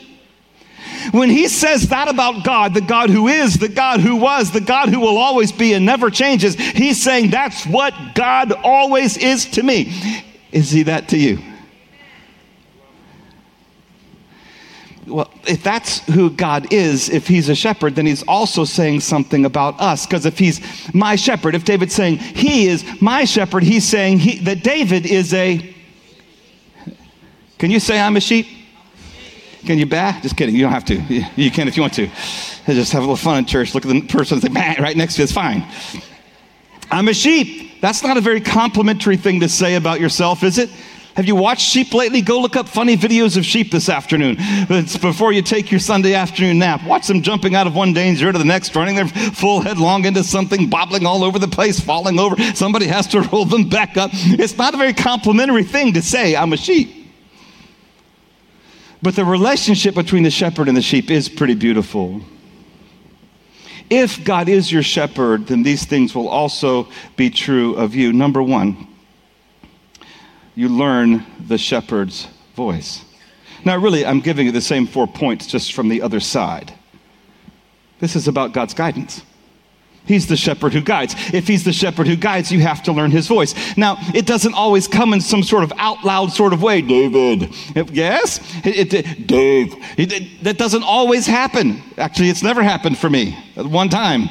When 1.11 1.29
he 1.29 1.49
says 1.49 1.89
that 1.89 2.07
about 2.07 2.43
God, 2.43 2.73
the 2.73 2.81
God 2.81 3.11
who 3.11 3.27
is, 3.27 3.55
the 3.55 3.69
God 3.69 3.99
who 3.99 4.15
was, 4.15 4.51
the 4.51 4.61
God 4.61 4.89
who 4.89 4.99
will 4.99 5.17
always 5.17 5.51
be 5.51 5.73
and 5.73 5.85
never 5.85 6.09
changes, 6.09 6.55
he's 6.55 7.03
saying 7.03 7.29
that's 7.29 7.65
what 7.67 7.93
God 8.15 8.53
always 8.53 9.17
is 9.17 9.45
to 9.51 9.61
me. 9.61 10.23
Is 10.53 10.69
he 10.71 10.83
that 10.83 11.09
to 11.09 11.17
you? 11.17 11.39
Well, 15.07 15.29
if 15.45 15.63
that's 15.63 15.99
who 16.05 16.29
God 16.29 16.71
is, 16.71 17.09
if 17.09 17.27
he's 17.27 17.49
a 17.49 17.55
shepherd, 17.55 17.95
then 17.95 18.05
he's 18.05 18.23
also 18.23 18.63
saying 18.63 19.01
something 19.01 19.43
about 19.43 19.81
us. 19.81 20.05
Because 20.05 20.25
if 20.25 20.37
he's 20.37 20.61
my 20.93 21.17
shepherd, 21.17 21.55
if 21.55 21.65
David's 21.65 21.93
saying 21.93 22.19
he 22.19 22.67
is 22.67 22.85
my 23.01 23.25
shepherd, 23.25 23.63
he's 23.63 23.83
saying 23.83 24.19
he, 24.19 24.37
that 24.39 24.63
David 24.63 25.05
is 25.05 25.33
a. 25.33 25.75
Can 27.57 27.69
you 27.69 27.81
say 27.81 27.99
I'm 27.99 28.15
a 28.15 28.21
sheep? 28.21 28.47
Can 29.65 29.77
you 29.77 29.85
back? 29.85 30.21
Just 30.21 30.37
kidding. 30.37 30.55
You 30.55 30.61
don't 30.61 30.71
have 30.71 30.85
to. 30.85 30.95
You 31.35 31.51
can 31.51 31.67
if 31.67 31.75
you 31.75 31.81
want 31.81 31.93
to. 31.95 32.07
Just 32.67 32.93
have 32.93 33.01
a 33.01 33.05
little 33.05 33.15
fun 33.15 33.39
in 33.39 33.45
church. 33.45 33.73
Look 33.73 33.85
at 33.85 33.89
the 33.89 34.01
person 34.01 34.35
and 34.35 34.43
say, 34.43 34.49
man, 34.49 34.81
right 34.81 34.95
next 34.95 35.15
to 35.15 35.21
you. 35.21 35.23
It's 35.23 35.33
fine. 35.33 35.65
I'm 36.93 37.07
a 37.07 37.13
sheep. 37.13 37.81
That's 37.81 38.03
not 38.03 38.17
a 38.17 38.21
very 38.21 38.39
complimentary 38.39 39.17
thing 39.17 39.39
to 39.39 39.49
say 39.49 39.75
about 39.75 39.99
yourself, 39.99 40.43
is 40.43 40.59
it? 40.59 40.69
Have 41.15 41.25
you 41.25 41.35
watched 41.35 41.61
sheep 41.61 41.91
lately? 41.91 42.21
Go 42.21 42.39
look 42.39 42.55
up 42.55 42.69
funny 42.69 42.95
videos 42.95 43.35
of 43.35 43.45
sheep 43.45 43.71
this 43.71 43.89
afternoon. 43.89 44.35
It's 44.39 44.95
before 44.97 45.33
you 45.33 45.41
take 45.41 45.71
your 45.71 45.79
Sunday 45.79 46.13
afternoon 46.13 46.59
nap. 46.59 46.83
Watch 46.85 47.07
them 47.07 47.23
jumping 47.23 47.55
out 47.55 47.65
of 47.65 47.75
one 47.75 47.93
danger 47.93 48.31
to 48.31 48.37
the 48.37 48.45
next, 48.45 48.75
running 48.75 48.95
their 48.95 49.07
full 49.07 49.61
headlong 49.61 50.05
into 50.05 50.23
something, 50.23 50.69
bobbling 50.69 51.07
all 51.07 51.23
over 51.23 51.39
the 51.39 51.47
place, 51.47 51.79
falling 51.79 52.19
over. 52.19 52.35
Somebody 52.53 52.85
has 52.87 53.07
to 53.07 53.21
roll 53.31 53.45
them 53.45 53.69
back 53.69 53.97
up. 53.97 54.11
It's 54.13 54.57
not 54.57 54.75
a 54.75 54.77
very 54.77 54.93
complimentary 54.93 55.63
thing 55.63 55.93
to 55.93 56.01
say, 56.01 56.35
I'm 56.35 56.53
a 56.53 56.57
sheep. 56.57 57.11
But 59.01 59.15
the 59.15 59.25
relationship 59.25 59.95
between 59.95 60.23
the 60.23 60.31
shepherd 60.31 60.67
and 60.67 60.77
the 60.77 60.81
sheep 60.81 61.09
is 61.09 61.27
pretty 61.27 61.55
beautiful. 61.55 62.21
If 63.95 64.23
God 64.23 64.49
is 64.49 64.71
your 64.71 64.81
shepherd, 64.81 65.45
then 65.45 65.61
these 65.61 65.85
things 65.85 66.15
will 66.15 66.27
also 66.27 66.87
be 67.15 67.29
true 67.29 67.75
of 67.75 67.93
you. 67.93 68.11
Number 68.11 68.41
one, 68.41 68.87
you 70.55 70.67
learn 70.67 71.23
the 71.39 71.59
shepherd's 71.59 72.27
voice. 72.55 73.05
Now, 73.63 73.77
really, 73.77 74.03
I'm 74.03 74.19
giving 74.19 74.47
you 74.47 74.51
the 74.51 74.61
same 74.61 74.87
four 74.87 75.05
points 75.05 75.45
just 75.45 75.73
from 75.73 75.89
the 75.89 76.01
other 76.01 76.19
side. 76.19 76.73
This 77.99 78.15
is 78.15 78.27
about 78.27 78.51
God's 78.51 78.73
guidance. 78.73 79.21
He's 80.05 80.27
the 80.27 80.35
shepherd 80.35 80.73
who 80.73 80.81
guides. 80.81 81.15
If 81.33 81.47
he's 81.47 81.63
the 81.63 81.71
shepherd 81.71 82.07
who 82.07 82.17
guides, 82.17 82.51
you 82.51 82.59
have 82.59 82.83
to 82.83 82.91
learn 82.91 83.11
his 83.11 83.27
voice. 83.27 83.55
Now, 83.77 83.97
it 84.13 84.25
doesn't 84.25 84.53
always 84.53 84.87
come 84.87 85.13
in 85.13 85.21
some 85.21 85.43
sort 85.43 85.63
of 85.63 85.71
out 85.77 86.03
loud 86.03 86.31
sort 86.33 86.51
of 86.51 86.61
way. 86.61 86.81
David. 86.81 87.53
Yes? 87.93 88.39
It, 88.65 88.93
it, 88.93 89.27
Dave. 89.27 89.75
It, 89.97 90.43
that 90.43 90.57
doesn't 90.57 90.83
always 90.83 91.25
happen. 91.25 91.81
Actually, 91.97 92.29
it's 92.29 92.43
never 92.43 92.61
happened 92.61 92.97
for 92.97 93.09
me 93.09 93.37
at 93.55 93.65
one 93.65 93.87
time. 93.87 94.23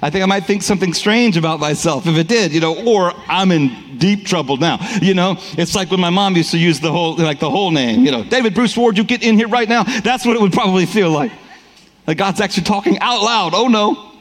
I 0.00 0.10
think 0.10 0.22
I 0.22 0.26
might 0.26 0.44
think 0.44 0.62
something 0.62 0.92
strange 0.92 1.36
about 1.36 1.58
myself 1.58 2.06
if 2.06 2.16
it 2.16 2.28
did, 2.28 2.52
you 2.52 2.60
know, 2.60 2.86
or 2.86 3.12
I'm 3.26 3.50
in 3.50 3.98
deep 3.98 4.26
trouble 4.26 4.58
now. 4.58 4.78
You 5.02 5.14
know, 5.14 5.36
it's 5.58 5.74
like 5.74 5.90
when 5.90 6.00
my 6.00 6.10
mom 6.10 6.36
used 6.36 6.52
to 6.52 6.58
use 6.58 6.78
the 6.78 6.92
whole, 6.92 7.16
like 7.16 7.40
the 7.40 7.50
whole 7.50 7.72
name, 7.72 8.04
you 8.04 8.12
know, 8.12 8.22
David 8.22 8.54
Bruce 8.54 8.76
Ward, 8.76 8.96
you 8.96 9.02
get 9.02 9.24
in 9.24 9.36
here 9.36 9.48
right 9.48 9.68
now. 9.68 9.82
That's 9.82 10.24
what 10.24 10.36
it 10.36 10.40
would 10.40 10.52
probably 10.52 10.86
feel 10.86 11.10
like. 11.10 11.32
Like 12.06 12.18
God's 12.18 12.40
actually 12.40 12.64
talking 12.64 12.98
out 13.00 13.22
loud. 13.22 13.52
Oh 13.54 13.66
no. 13.66 14.12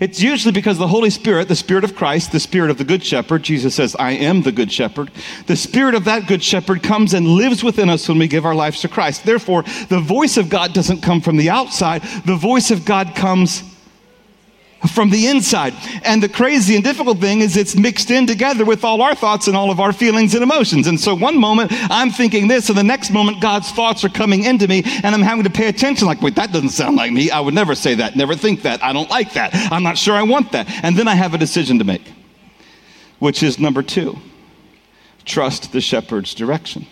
It's 0.00 0.20
usually 0.20 0.52
because 0.52 0.78
the 0.78 0.88
Holy 0.88 1.10
Spirit, 1.10 1.48
the 1.48 1.56
Spirit 1.56 1.84
of 1.84 1.94
Christ, 1.94 2.32
the 2.32 2.40
Spirit 2.40 2.70
of 2.70 2.78
the 2.78 2.84
Good 2.84 3.04
Shepherd, 3.04 3.42
Jesus 3.42 3.74
says, 3.74 3.96
I 3.96 4.12
am 4.12 4.42
the 4.42 4.52
Good 4.52 4.72
Shepherd. 4.72 5.10
The 5.46 5.56
Spirit 5.56 5.94
of 5.94 6.04
that 6.04 6.26
Good 6.26 6.42
Shepherd 6.42 6.82
comes 6.82 7.14
and 7.14 7.26
lives 7.26 7.62
within 7.64 7.90
us 7.90 8.08
when 8.08 8.18
we 8.18 8.28
give 8.28 8.44
our 8.44 8.54
lives 8.54 8.80
to 8.82 8.88
Christ. 8.88 9.24
Therefore, 9.24 9.62
the 9.88 10.00
voice 10.00 10.36
of 10.36 10.48
God 10.48 10.72
doesn't 10.72 11.02
come 11.02 11.20
from 11.20 11.36
the 11.36 11.50
outside, 11.50 12.02
the 12.24 12.36
voice 12.36 12.70
of 12.70 12.84
God 12.84 13.14
comes 13.14 13.62
from 14.86 15.10
the 15.10 15.26
inside. 15.26 15.74
And 16.04 16.22
the 16.22 16.28
crazy 16.28 16.74
and 16.74 16.84
difficult 16.84 17.18
thing 17.18 17.40
is 17.40 17.56
it's 17.56 17.76
mixed 17.76 18.10
in 18.10 18.26
together 18.26 18.64
with 18.64 18.84
all 18.84 19.02
our 19.02 19.14
thoughts 19.14 19.48
and 19.48 19.56
all 19.56 19.70
of 19.70 19.80
our 19.80 19.92
feelings 19.92 20.34
and 20.34 20.42
emotions. 20.42 20.86
And 20.86 21.00
so 21.00 21.14
one 21.14 21.38
moment 21.38 21.72
I'm 21.90 22.10
thinking 22.10 22.48
this, 22.48 22.68
and 22.68 22.78
the 22.78 22.84
next 22.84 23.10
moment 23.10 23.40
God's 23.40 23.70
thoughts 23.70 24.04
are 24.04 24.08
coming 24.08 24.44
into 24.44 24.68
me, 24.68 24.82
and 25.02 25.14
I'm 25.14 25.22
having 25.22 25.44
to 25.44 25.50
pay 25.50 25.68
attention 25.68 26.06
like, 26.06 26.22
wait, 26.22 26.36
that 26.36 26.52
doesn't 26.52 26.70
sound 26.70 26.96
like 26.96 27.12
me. 27.12 27.30
I 27.30 27.40
would 27.40 27.54
never 27.54 27.74
say 27.74 27.96
that, 27.96 28.14
never 28.16 28.34
think 28.34 28.62
that. 28.62 28.82
I 28.82 28.92
don't 28.92 29.10
like 29.10 29.32
that. 29.34 29.50
I'm 29.72 29.82
not 29.82 29.98
sure 29.98 30.14
I 30.14 30.22
want 30.22 30.52
that. 30.52 30.68
And 30.84 30.96
then 30.96 31.08
I 31.08 31.14
have 31.14 31.34
a 31.34 31.38
decision 31.38 31.78
to 31.78 31.84
make, 31.84 32.12
which 33.18 33.42
is 33.42 33.58
number 33.58 33.82
two 33.82 34.18
trust 35.24 35.72
the 35.72 35.80
shepherd's 35.80 36.34
direction. 36.34 36.86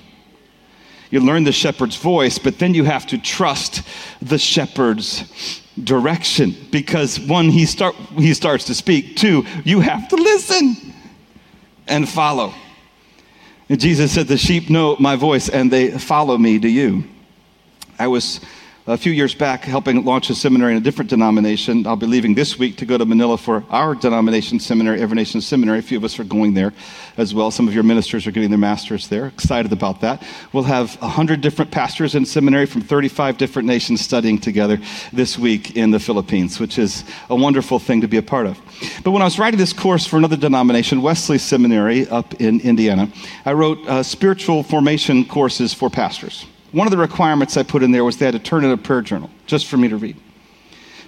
You 1.10 1.20
learn 1.20 1.44
the 1.44 1.52
shepherd's 1.52 1.96
voice, 1.96 2.38
but 2.38 2.58
then 2.58 2.74
you 2.74 2.84
have 2.84 3.06
to 3.08 3.18
trust 3.18 3.82
the 4.20 4.38
shepherd's 4.38 5.62
direction 5.82 6.56
because 6.70 7.20
one, 7.20 7.48
he, 7.48 7.66
start, 7.66 7.94
he 8.16 8.34
starts 8.34 8.64
to 8.64 8.74
speak. 8.74 9.16
Two, 9.16 9.44
you 9.64 9.80
have 9.80 10.08
to 10.08 10.16
listen 10.16 10.76
and 11.86 12.08
follow. 12.08 12.52
And 13.68 13.80
Jesus 13.80 14.12
said, 14.12 14.26
The 14.28 14.38
sheep 14.38 14.70
know 14.70 14.96
my 14.98 15.16
voice 15.16 15.48
and 15.48 15.70
they 15.70 15.90
follow 15.98 16.38
me. 16.38 16.58
Do 16.58 16.68
you? 16.68 17.04
I 17.98 18.06
was 18.08 18.40
a 18.88 18.96
few 18.96 19.10
years 19.10 19.34
back 19.34 19.64
helping 19.64 20.04
launch 20.04 20.30
a 20.30 20.34
seminary 20.34 20.70
in 20.70 20.78
a 20.78 20.80
different 20.80 21.10
denomination. 21.10 21.84
I'll 21.88 21.96
be 21.96 22.06
leaving 22.06 22.34
this 22.34 22.56
week 22.56 22.76
to 22.76 22.86
go 22.86 22.96
to 22.96 23.04
Manila 23.04 23.36
for 23.36 23.64
our 23.68 23.96
denomination 23.96 24.60
seminary, 24.60 25.00
Every 25.00 25.16
Nation 25.16 25.40
Seminary. 25.40 25.80
A 25.80 25.82
few 25.82 25.98
of 25.98 26.04
us 26.04 26.20
are 26.20 26.24
going 26.24 26.54
there 26.54 26.72
as 27.16 27.34
well. 27.34 27.50
Some 27.50 27.66
of 27.66 27.74
your 27.74 27.82
ministers 27.82 28.28
are 28.28 28.30
getting 28.30 28.50
their 28.50 28.58
masters 28.58 29.08
there. 29.08 29.26
Excited 29.26 29.72
about 29.72 30.02
that. 30.02 30.22
We'll 30.52 30.62
have 30.62 30.94
100 31.02 31.40
different 31.40 31.72
pastors 31.72 32.14
in 32.14 32.24
seminary 32.24 32.66
from 32.66 32.80
35 32.80 33.38
different 33.38 33.66
nations 33.66 34.02
studying 34.02 34.38
together 34.38 34.78
this 35.12 35.36
week 35.36 35.76
in 35.76 35.90
the 35.90 35.98
Philippines, 35.98 36.60
which 36.60 36.78
is 36.78 37.02
a 37.28 37.34
wonderful 37.34 37.80
thing 37.80 38.02
to 38.02 38.08
be 38.08 38.18
a 38.18 38.22
part 38.22 38.46
of. 38.46 38.56
But 39.02 39.10
when 39.10 39.20
I 39.22 39.24
was 39.24 39.36
writing 39.36 39.58
this 39.58 39.72
course 39.72 40.06
for 40.06 40.16
another 40.16 40.36
denomination, 40.36 41.02
Wesley 41.02 41.38
Seminary 41.38 42.06
up 42.08 42.34
in 42.40 42.60
Indiana, 42.60 43.10
I 43.44 43.52
wrote 43.52 43.84
uh, 43.88 44.04
spiritual 44.04 44.62
formation 44.62 45.24
courses 45.24 45.74
for 45.74 45.90
pastors. 45.90 46.46
One 46.72 46.86
of 46.86 46.90
the 46.90 46.98
requirements 46.98 47.56
I 47.56 47.62
put 47.62 47.82
in 47.82 47.92
there 47.92 48.04
was 48.04 48.16
they 48.16 48.26
had 48.26 48.32
to 48.32 48.40
turn 48.40 48.64
in 48.64 48.70
a 48.70 48.76
prayer 48.76 49.02
journal 49.02 49.30
just 49.46 49.66
for 49.66 49.76
me 49.76 49.88
to 49.88 49.96
read. 49.96 50.16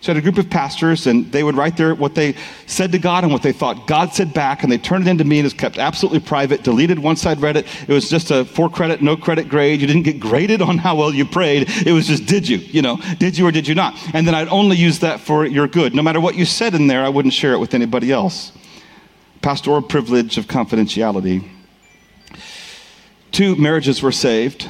So 0.00 0.12
I 0.12 0.14
had 0.14 0.22
a 0.22 0.22
group 0.22 0.38
of 0.38 0.48
pastors, 0.48 1.08
and 1.08 1.30
they 1.32 1.42
would 1.42 1.56
write 1.56 1.76
there 1.76 1.92
what 1.92 2.14
they 2.14 2.36
said 2.66 2.92
to 2.92 3.00
God 3.00 3.24
and 3.24 3.32
what 3.32 3.42
they 3.42 3.50
thought 3.50 3.88
God 3.88 4.14
said 4.14 4.32
back, 4.32 4.62
and 4.62 4.70
they 4.70 4.78
turned 4.78 5.08
it 5.08 5.10
into 5.10 5.24
me, 5.24 5.38
and 5.38 5.44
it 5.44 5.46
was 5.46 5.54
kept 5.54 5.76
absolutely 5.76 6.20
private, 6.20 6.62
deleted 6.62 7.00
once 7.00 7.26
I'd 7.26 7.40
read 7.40 7.56
it. 7.56 7.66
It 7.88 7.92
was 7.92 8.08
just 8.08 8.30
a 8.30 8.44
four 8.44 8.70
credit, 8.70 9.02
no 9.02 9.16
credit 9.16 9.48
grade. 9.48 9.80
You 9.80 9.88
didn't 9.88 10.04
get 10.04 10.20
graded 10.20 10.62
on 10.62 10.78
how 10.78 10.94
well 10.94 11.12
you 11.12 11.24
prayed. 11.24 11.68
It 11.84 11.90
was 11.90 12.06
just, 12.06 12.26
did 12.26 12.48
you? 12.48 12.58
You 12.58 12.82
know, 12.82 12.98
did 13.18 13.36
you 13.36 13.46
or 13.46 13.50
did 13.50 13.66
you 13.66 13.74
not? 13.74 13.96
And 14.14 14.24
then 14.24 14.36
I'd 14.36 14.48
only 14.48 14.76
use 14.76 15.00
that 15.00 15.18
for 15.18 15.44
your 15.44 15.66
good. 15.66 15.96
No 15.96 16.02
matter 16.02 16.20
what 16.20 16.36
you 16.36 16.44
said 16.44 16.74
in 16.74 16.86
there, 16.86 17.04
I 17.04 17.08
wouldn't 17.08 17.34
share 17.34 17.52
it 17.52 17.58
with 17.58 17.74
anybody 17.74 18.12
else. 18.12 18.52
Pastoral 19.42 19.82
privilege 19.82 20.38
of 20.38 20.46
confidentiality. 20.46 21.48
Two 23.32 23.56
marriages 23.56 24.00
were 24.00 24.12
saved 24.12 24.68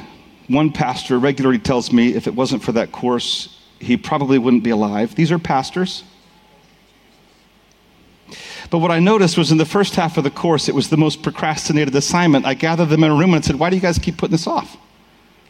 one 0.49 0.71
pastor 0.71 1.17
regularly 1.17 1.59
tells 1.59 1.93
me 1.93 2.13
if 2.13 2.27
it 2.27 2.35
wasn't 2.35 2.63
for 2.63 2.71
that 2.73 2.91
course, 2.91 3.55
he 3.79 3.95
probably 3.95 4.37
wouldn't 4.37 4.63
be 4.63 4.71
alive. 4.71 5.15
These 5.15 5.31
are 5.31 5.39
pastors. 5.39 6.03
But 8.69 8.79
what 8.79 8.91
I 8.91 8.99
noticed 8.99 9.37
was 9.37 9.51
in 9.51 9.57
the 9.57 9.65
first 9.65 9.95
half 9.95 10.17
of 10.17 10.23
the 10.23 10.29
course, 10.29 10.67
it 10.67 10.75
was 10.75 10.89
the 10.89 10.97
most 10.97 11.23
procrastinated 11.23 11.95
assignment. 11.95 12.45
I 12.45 12.55
gathered 12.55 12.89
them 12.89 13.03
in 13.03 13.11
a 13.11 13.15
room 13.15 13.33
and 13.33 13.45
said, 13.45 13.57
Why 13.57 13.69
do 13.69 13.75
you 13.75 13.81
guys 13.81 13.97
keep 13.97 14.17
putting 14.17 14.31
this 14.31 14.47
off? 14.47 14.75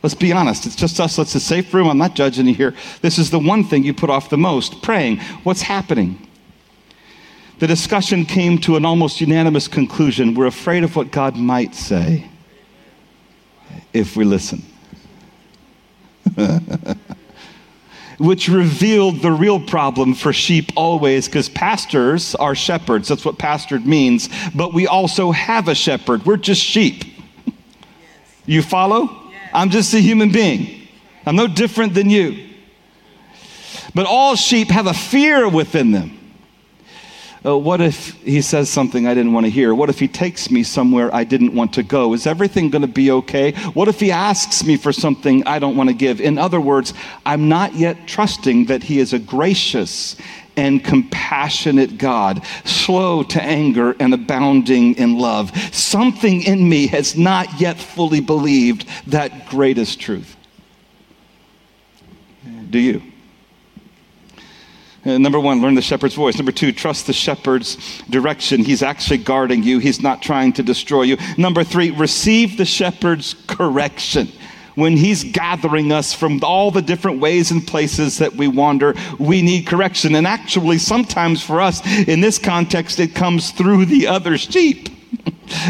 Let's 0.04 0.16
be 0.16 0.32
honest. 0.32 0.66
It's 0.66 0.76
just 0.76 1.00
us. 1.00 1.18
It's 1.18 1.36
a 1.36 1.40
safe 1.42 1.74
room. 1.74 1.90
I'm 1.90 1.98
not 1.98 2.16
judging 2.16 2.48
you 2.48 2.54
here. 2.54 2.76
This 3.02 3.18
is 3.18 3.32
the 3.32 3.40
one 3.40 3.66
thing 3.66 3.84
you 3.84 3.94
put 3.94 4.10
off 4.10 4.30
the 4.30 4.38
most 4.38 4.82
praying. 4.82 5.18
What's 5.44 5.62
happening? 5.62 6.26
The 7.60 7.68
discussion 7.68 8.26
came 8.26 8.60
to 8.60 8.78
an 8.78 8.86
almost 8.86 9.20
unanimous 9.20 9.68
conclusion. 9.68 10.34
We're 10.34 10.46
afraid 10.46 10.86
of 10.86 10.96
what 10.96 11.12
God 11.12 11.36
might 11.36 11.76
say 11.76 12.30
if 13.92 14.16
we 14.16 14.24
listen. 14.24 14.64
Which 18.18 18.50
revealed 18.50 19.22
the 19.22 19.32
real 19.32 19.60
problem 19.60 20.14
for 20.14 20.34
sheep 20.34 20.72
always, 20.76 21.28
because 21.28 21.48
pastors 21.48 22.36
are 22.36 22.54
shepherds. 22.54 23.08
That's 23.08 23.24
what 23.24 23.38
pastored 23.38 23.86
means. 23.86 24.30
But 24.54 24.74
we 24.74 24.88
also 24.88 25.32
have 25.32 25.70
a 25.70 25.76
shepherd. 25.76 26.26
We're 26.26 26.38
just 26.38 26.62
sheep. 26.62 27.06
You 28.46 28.62
follow? 28.62 29.32
I'm 29.54 29.70
just 29.70 29.94
a 29.94 30.00
human 30.00 30.32
being. 30.32 30.88
I'm 31.26 31.36
no 31.36 31.48
different 31.48 31.94
than 31.94 32.10
you. 32.10 32.50
But 33.96 34.06
all 34.06 34.36
sheep 34.36 34.70
have 34.70 34.88
a 34.88 34.94
fear 34.94 35.48
within 35.48 35.92
them. 35.92 36.19
Uh, 37.46 37.58
what 37.58 37.80
if 37.80 38.12
he 38.24 38.42
says 38.42 38.70
something 38.70 39.08
I 39.08 39.14
didn't 39.14 39.32
want 39.32 39.46
to 39.46 39.50
hear? 39.50 39.74
What 39.74 39.90
if 39.90 39.98
he 40.00 40.10
takes 40.10 40.52
me 40.52 40.62
somewhere 40.64 41.14
I 41.16 41.24
didn't 41.24 41.56
want 41.56 41.74
to 41.74 41.84
go? 41.84 42.14
Is 42.14 42.28
everything 42.28 42.70
going 42.70 42.82
to 42.82 42.88
be 42.88 43.12
okay? 43.12 43.54
What 43.74 43.88
if 43.88 44.00
he 44.00 44.12
asks 44.12 44.64
me 44.66 44.76
for 44.76 44.92
something 44.92 45.48
I 45.48 45.60
don't 45.60 45.78
want 45.78 45.90
to 45.90 45.96
give? 45.96 46.20
In 46.20 46.38
other 46.38 46.60
words, 46.60 46.94
I'm 47.26 47.48
not 47.48 47.76
yet 47.76 48.08
trusting 48.08 48.66
that 48.66 48.84
he 48.84 49.00
is 49.00 49.14
a 49.14 49.20
gracious 49.20 50.18
and 50.58 50.84
compassionate 50.84 51.98
God, 51.98 52.44
slow 52.66 53.24
to 53.24 53.42
anger 53.42 53.96
and 54.02 54.14
abounding 54.14 54.96
in 54.96 55.18
love. 55.18 55.58
Something 55.74 56.42
in 56.44 56.68
me 56.68 56.88
has 56.88 57.16
not 57.16 57.62
yet 57.62 57.80
fully 57.80 58.20
believed 58.20 58.86
that 59.08 59.48
greatest 59.48 60.02
truth. 60.02 60.36
Do 62.70 62.80
you? 62.80 63.02
Uh, 65.06 65.18
number 65.18 65.40
one, 65.40 65.62
learn 65.62 65.76
the 65.76 65.82
shepherd's 65.82 66.16
voice. 66.16 66.36
Number 66.36 66.52
two, 66.52 66.72
trust 66.72 67.08
the 67.08 67.14
shepherd's 67.14 68.02
direction. 68.10 68.64
He's 68.64 68.84
actually 68.84 69.20
guarding 69.20 69.64
you, 69.64 69.80
he's 69.80 70.02
not 70.02 70.22
trying 70.22 70.54
to 70.54 70.64
destroy 70.64 71.04
you. 71.04 71.18
Number 71.38 71.64
three, 71.64 71.92
receive 71.92 72.58
the 72.58 72.66
shepherd's 72.66 73.36
correction 73.48 74.30
when 74.80 74.96
He's 74.96 75.26
gathering 75.26 75.92
us 75.92 76.14
from 76.14 76.40
all 76.44 76.72
the 76.72 76.82
different 76.82 77.20
ways 77.20 77.52
and 77.52 77.66
places 77.66 78.18
that 78.20 78.34
we 78.34 78.48
wander, 78.48 78.96
we 79.20 79.42
need 79.42 79.68
correction. 79.68 80.16
And 80.16 80.26
actually, 80.26 80.78
sometimes 80.78 81.44
for 81.44 81.62
us, 81.62 81.86
in 82.08 82.22
this 82.22 82.40
context, 82.40 83.00
it 83.00 83.14
comes 83.14 83.52
through 83.52 83.86
the 83.86 84.08
other 84.08 84.38
sheep. 84.38 84.90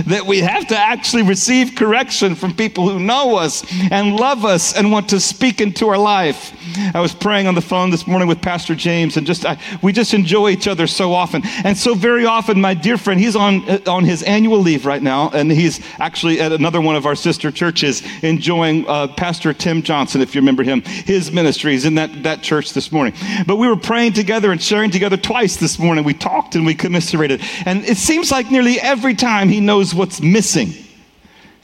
That 0.07 0.25
we 0.25 0.39
have 0.39 0.67
to 0.67 0.77
actually 0.77 1.23
receive 1.23 1.75
correction 1.75 2.35
from 2.35 2.55
people 2.55 2.89
who 2.89 2.99
know 2.99 3.37
us 3.37 3.63
and 3.91 4.15
love 4.15 4.45
us 4.45 4.73
and 4.75 4.91
want 4.91 5.09
to 5.09 5.19
speak 5.19 5.61
into 5.61 5.87
our 5.87 5.97
life. 5.97 6.53
I 6.93 6.99
was 6.99 7.13
praying 7.13 7.47
on 7.47 7.55
the 7.55 7.61
phone 7.61 7.89
this 7.89 8.07
morning 8.07 8.27
with 8.27 8.41
Pastor 8.41 8.75
James, 8.75 9.17
and 9.17 9.25
just 9.25 9.45
I, 9.45 9.57
we 9.81 9.91
just 9.91 10.13
enjoy 10.13 10.49
each 10.49 10.67
other 10.67 10.87
so 10.87 11.13
often. 11.13 11.41
And 11.63 11.77
so 11.77 11.93
very 11.95 12.25
often, 12.25 12.61
my 12.61 12.73
dear 12.73 12.97
friend, 12.97 13.19
he's 13.19 13.35
on 13.35 13.67
uh, 13.69 13.79
on 13.87 14.05
his 14.05 14.23
annual 14.23 14.59
leave 14.59 14.85
right 14.85 15.01
now, 15.01 15.29
and 15.33 15.51
he's 15.51 15.81
actually 15.99 16.39
at 16.41 16.51
another 16.51 16.81
one 16.81 16.95
of 16.95 17.05
our 17.05 17.15
sister 17.15 17.51
churches 17.51 18.03
enjoying 18.23 18.87
uh, 18.87 19.07
Pastor 19.07 19.53
Tim 19.53 19.81
Johnson, 19.81 20.21
if 20.21 20.35
you 20.35 20.41
remember 20.41 20.63
him, 20.63 20.81
his 20.81 21.31
ministry. 21.31 21.49
ministries 21.49 21.85
in 21.85 21.95
that 21.95 22.23
that 22.23 22.43
church 22.43 22.73
this 22.73 22.91
morning. 22.91 23.13
But 23.47 23.57
we 23.57 23.67
were 23.67 23.75
praying 23.75 24.13
together 24.13 24.51
and 24.51 24.61
sharing 24.61 24.91
together 24.91 25.17
twice 25.17 25.55
this 25.57 25.79
morning. 25.79 26.03
We 26.03 26.13
talked 26.13 26.55
and 26.55 26.65
we 26.65 26.75
commiserated, 26.75 27.41
and 27.65 27.83
it 27.85 27.97
seems 27.97 28.31
like 28.31 28.51
nearly 28.51 28.79
every 28.79 29.15
time 29.15 29.49
he 29.49 29.59
knows 29.69 29.93
what's 29.93 30.19
missing 30.19 30.73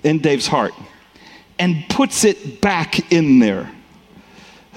in 0.04 0.20
Dave's 0.20 0.46
heart 0.46 0.76
and 1.58 1.90
puts 1.90 2.24
it 2.24 2.62
back 2.62 3.12
in 3.12 3.40
there 3.40 3.72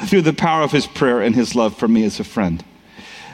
through 0.06 0.22
the 0.22 0.32
power 0.32 0.62
of 0.62 0.72
his 0.72 0.86
prayer 0.86 1.20
and 1.20 1.34
his 1.34 1.54
love 1.54 1.76
for 1.76 1.86
me 1.86 2.04
as 2.04 2.18
a 2.20 2.24
friend. 2.24 2.64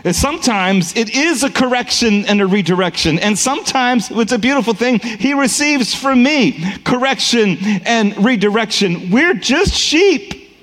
And 0.03 0.17
sometimes 0.17 0.97
it 0.97 1.15
is 1.15 1.45
a 1.45 1.49
correction 1.49 2.27
and 2.27 2.41
a 2.41 2.47
redirection. 2.49 3.21
And 3.21 3.39
sometimes 3.39 4.11
it's 4.11 4.33
a 4.33 4.39
beautiful 4.39 4.75
thing. 4.75 4.99
He 4.99 5.33
receives 5.33 5.95
from 5.95 6.25
me 6.25 6.61
correction 6.83 7.57
and 7.87 8.25
redirection. 8.25 9.13
We're 9.13 9.35
just 9.35 9.75
sheep 9.75 10.57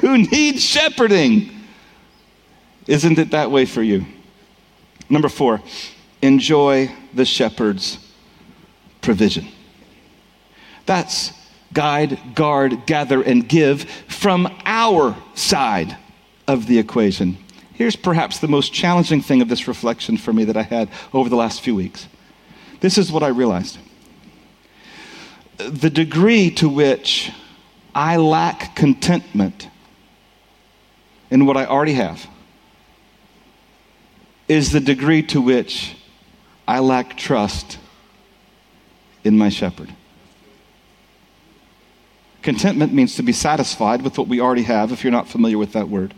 who 0.00 0.16
need 0.16 0.58
shepherding. 0.58 1.50
Isn't 2.86 3.18
it 3.18 3.32
that 3.32 3.50
way 3.50 3.66
for 3.66 3.82
you? 3.82 4.06
Number 5.10 5.28
four, 5.28 5.60
enjoy 6.22 6.90
the 7.14 7.24
shepherd's 7.24 7.98
provision. 9.00 9.46
That's 10.86 11.32
guide, 11.72 12.18
guard, 12.34 12.86
gather, 12.86 13.22
and 13.22 13.48
give 13.48 13.84
from 14.08 14.48
our 14.64 15.16
side 15.34 15.96
of 16.46 16.66
the 16.66 16.78
equation. 16.78 17.38
Here's 17.72 17.96
perhaps 17.96 18.38
the 18.38 18.48
most 18.48 18.72
challenging 18.72 19.20
thing 19.20 19.42
of 19.42 19.48
this 19.48 19.66
reflection 19.66 20.16
for 20.16 20.32
me 20.32 20.44
that 20.44 20.56
I 20.56 20.62
had 20.62 20.88
over 21.12 21.28
the 21.28 21.36
last 21.36 21.62
few 21.62 21.74
weeks. 21.74 22.06
This 22.80 22.98
is 22.98 23.10
what 23.10 23.22
I 23.22 23.28
realized 23.28 23.78
the 25.56 25.90
degree 25.90 26.50
to 26.50 26.68
which 26.68 27.30
I 27.94 28.16
lack 28.16 28.74
contentment 28.74 29.68
in 31.30 31.46
what 31.46 31.56
I 31.56 31.66
already 31.66 31.94
have 31.94 32.26
is 34.48 34.72
the 34.72 34.80
degree 34.80 35.22
to 35.22 35.40
which 35.40 35.96
I 36.66 36.78
lack 36.78 37.16
trust 37.16 37.78
in 39.22 39.36
my 39.36 39.48
shepherd. 39.48 39.90
Contentment 42.42 42.92
means 42.92 43.16
to 43.16 43.22
be 43.22 43.32
satisfied 43.32 44.02
with 44.02 44.18
what 44.18 44.28
we 44.28 44.38
already 44.38 44.64
have, 44.64 44.92
if 44.92 45.02
you're 45.02 45.10
not 45.10 45.28
familiar 45.28 45.56
with 45.56 45.72
that 45.72 45.88
word. 45.88 46.12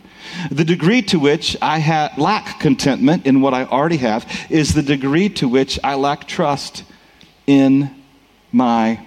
The 0.51 0.65
degree 0.65 1.01
to 1.03 1.19
which 1.19 1.55
I 1.61 1.79
ha- 1.79 2.13
lack 2.17 2.59
contentment 2.59 3.25
in 3.25 3.39
what 3.39 3.53
I 3.53 3.63
already 3.63 3.97
have 3.97 4.29
is 4.49 4.73
the 4.73 4.83
degree 4.83 5.29
to 5.29 5.47
which 5.47 5.79
I 5.85 5.95
lack 5.95 6.27
trust 6.27 6.83
in 7.45 7.95
my 8.51 8.99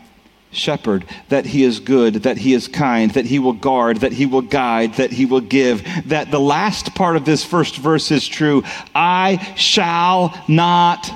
shepherd, 0.51 1.05
that 1.29 1.47
he 1.47 1.63
is 1.63 1.79
good, 1.79 2.15
that 2.15 2.39
he 2.39 2.55
is 2.55 2.69
kind, 2.69 3.11
that 3.13 3.27
he 3.27 3.39
will 3.39 3.53
guard, 3.53 3.99
that 3.99 4.13
he 4.13 4.27
will 4.27 4.43
guide, 4.43 4.95
that 4.95 5.13
he 5.13 5.27
will 5.27 5.41
give. 5.41 5.85
That 6.07 6.31
the 6.31 6.41
last 6.41 6.95
part 6.95 7.17
of 7.17 7.25
this 7.25 7.45
first 7.45 7.77
verse 7.77 8.11
is 8.11 8.27
true. 8.27 8.65
I 8.95 9.55
shall 9.57 10.35
not 10.49 11.11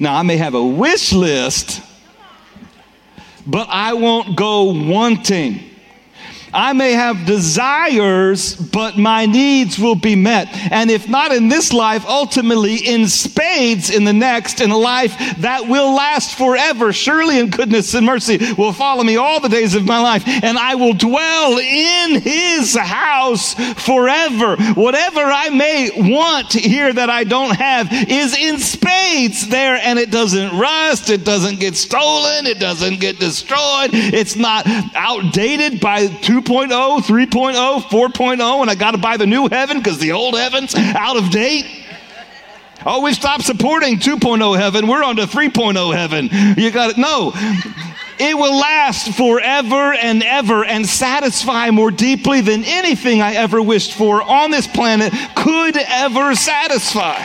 now, 0.00 0.16
I 0.16 0.22
may 0.22 0.36
have 0.36 0.54
a 0.54 0.64
wish 0.64 1.12
list, 1.12 1.82
but 3.46 3.66
I 3.70 3.94
won't 3.94 4.36
go 4.36 4.64
wanting. 4.64 5.67
I 6.52 6.72
may 6.72 6.92
have 6.92 7.26
desires, 7.26 8.54
but 8.56 8.96
my 8.96 9.26
needs 9.26 9.78
will 9.78 9.94
be 9.94 10.16
met. 10.16 10.48
And 10.72 10.90
if 10.90 11.08
not 11.08 11.32
in 11.32 11.48
this 11.48 11.72
life, 11.72 12.04
ultimately 12.06 12.76
in 12.76 13.08
spades 13.08 13.90
in 13.90 14.04
the 14.04 14.12
next, 14.12 14.60
in 14.60 14.70
a 14.70 14.78
life 14.78 15.14
that 15.38 15.68
will 15.68 15.94
last 15.94 16.36
forever. 16.36 16.92
Surely 16.92 17.38
in 17.38 17.50
goodness 17.50 17.94
and 17.94 18.06
mercy 18.06 18.38
will 18.56 18.72
follow 18.72 19.04
me 19.04 19.16
all 19.16 19.40
the 19.40 19.48
days 19.48 19.74
of 19.74 19.84
my 19.84 20.00
life, 20.00 20.24
and 20.26 20.58
I 20.58 20.74
will 20.74 20.94
dwell 20.94 21.58
in 21.58 22.20
his 22.20 22.74
house 22.76 23.54
forever. 23.84 24.56
Whatever 24.74 25.20
I 25.20 25.50
may 25.50 25.90
want 25.94 26.52
here 26.52 26.92
that 26.92 27.10
I 27.10 27.24
don't 27.24 27.56
have 27.56 27.88
is 27.92 28.36
in 28.36 28.58
spades 28.58 29.48
there, 29.48 29.76
and 29.82 29.98
it 29.98 30.10
doesn't 30.10 30.58
rust, 30.58 31.10
it 31.10 31.24
doesn't 31.24 31.60
get 31.60 31.76
stolen, 31.76 32.46
it 32.46 32.58
doesn't 32.58 33.00
get 33.00 33.18
destroyed, 33.18 33.90
it's 33.92 34.36
not 34.36 34.64
outdated 34.94 35.80
by 35.80 36.06
two 36.06 36.37
2.0, 36.42 37.00
3.0, 37.00 37.80
4.0, 37.82 38.60
and 38.60 38.70
I 38.70 38.74
got 38.74 38.92
to 38.92 38.98
buy 38.98 39.16
the 39.16 39.26
new 39.26 39.48
heaven 39.48 39.78
because 39.78 39.98
the 39.98 40.12
old 40.12 40.38
heaven's 40.38 40.74
out 40.74 41.16
of 41.16 41.30
date. 41.30 41.66
Oh, 42.86 43.02
we 43.02 43.12
stopped 43.12 43.42
supporting 43.44 43.98
2.0 43.98 44.56
heaven. 44.56 44.86
We're 44.86 45.02
on 45.02 45.16
to 45.16 45.24
3.0 45.24 45.94
heaven. 45.94 46.30
You 46.56 46.70
got 46.70 46.90
it. 46.90 46.98
No. 46.98 47.32
It 48.20 48.36
will 48.36 48.56
last 48.56 49.16
forever 49.16 49.94
and 49.94 50.22
ever 50.22 50.64
and 50.64 50.86
satisfy 50.86 51.70
more 51.70 51.90
deeply 51.90 52.40
than 52.40 52.64
anything 52.64 53.20
I 53.20 53.34
ever 53.34 53.60
wished 53.60 53.94
for 53.94 54.22
on 54.22 54.50
this 54.50 54.66
planet 54.66 55.12
could 55.34 55.76
ever 55.76 56.34
satisfy. 56.34 57.16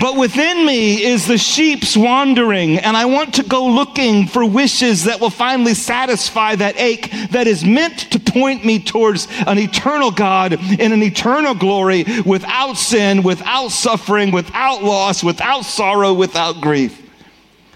But 0.00 0.16
within 0.16 0.64
me 0.64 1.04
is 1.04 1.26
the 1.26 1.36
sheep's 1.36 1.96
wandering, 1.96 2.78
and 2.78 2.96
I 2.96 3.04
want 3.04 3.34
to 3.34 3.42
go 3.42 3.66
looking 3.66 4.26
for 4.26 4.42
wishes 4.42 5.04
that 5.04 5.20
will 5.20 5.28
finally 5.28 5.74
satisfy 5.74 6.54
that 6.56 6.80
ache 6.80 7.10
that 7.30 7.46
is 7.46 7.62
meant 7.62 8.10
to 8.12 8.18
point 8.18 8.64
me 8.64 8.78
towards 8.78 9.28
an 9.46 9.58
eternal 9.58 10.10
God 10.10 10.54
in 10.80 10.92
an 10.92 11.02
eternal 11.02 11.54
glory 11.54 12.04
without 12.24 12.78
sin, 12.78 13.22
without 13.22 13.68
suffering, 13.68 14.30
without 14.30 14.82
loss, 14.82 15.22
without 15.22 15.66
sorrow, 15.66 16.14
without 16.14 16.62
grief. 16.62 16.98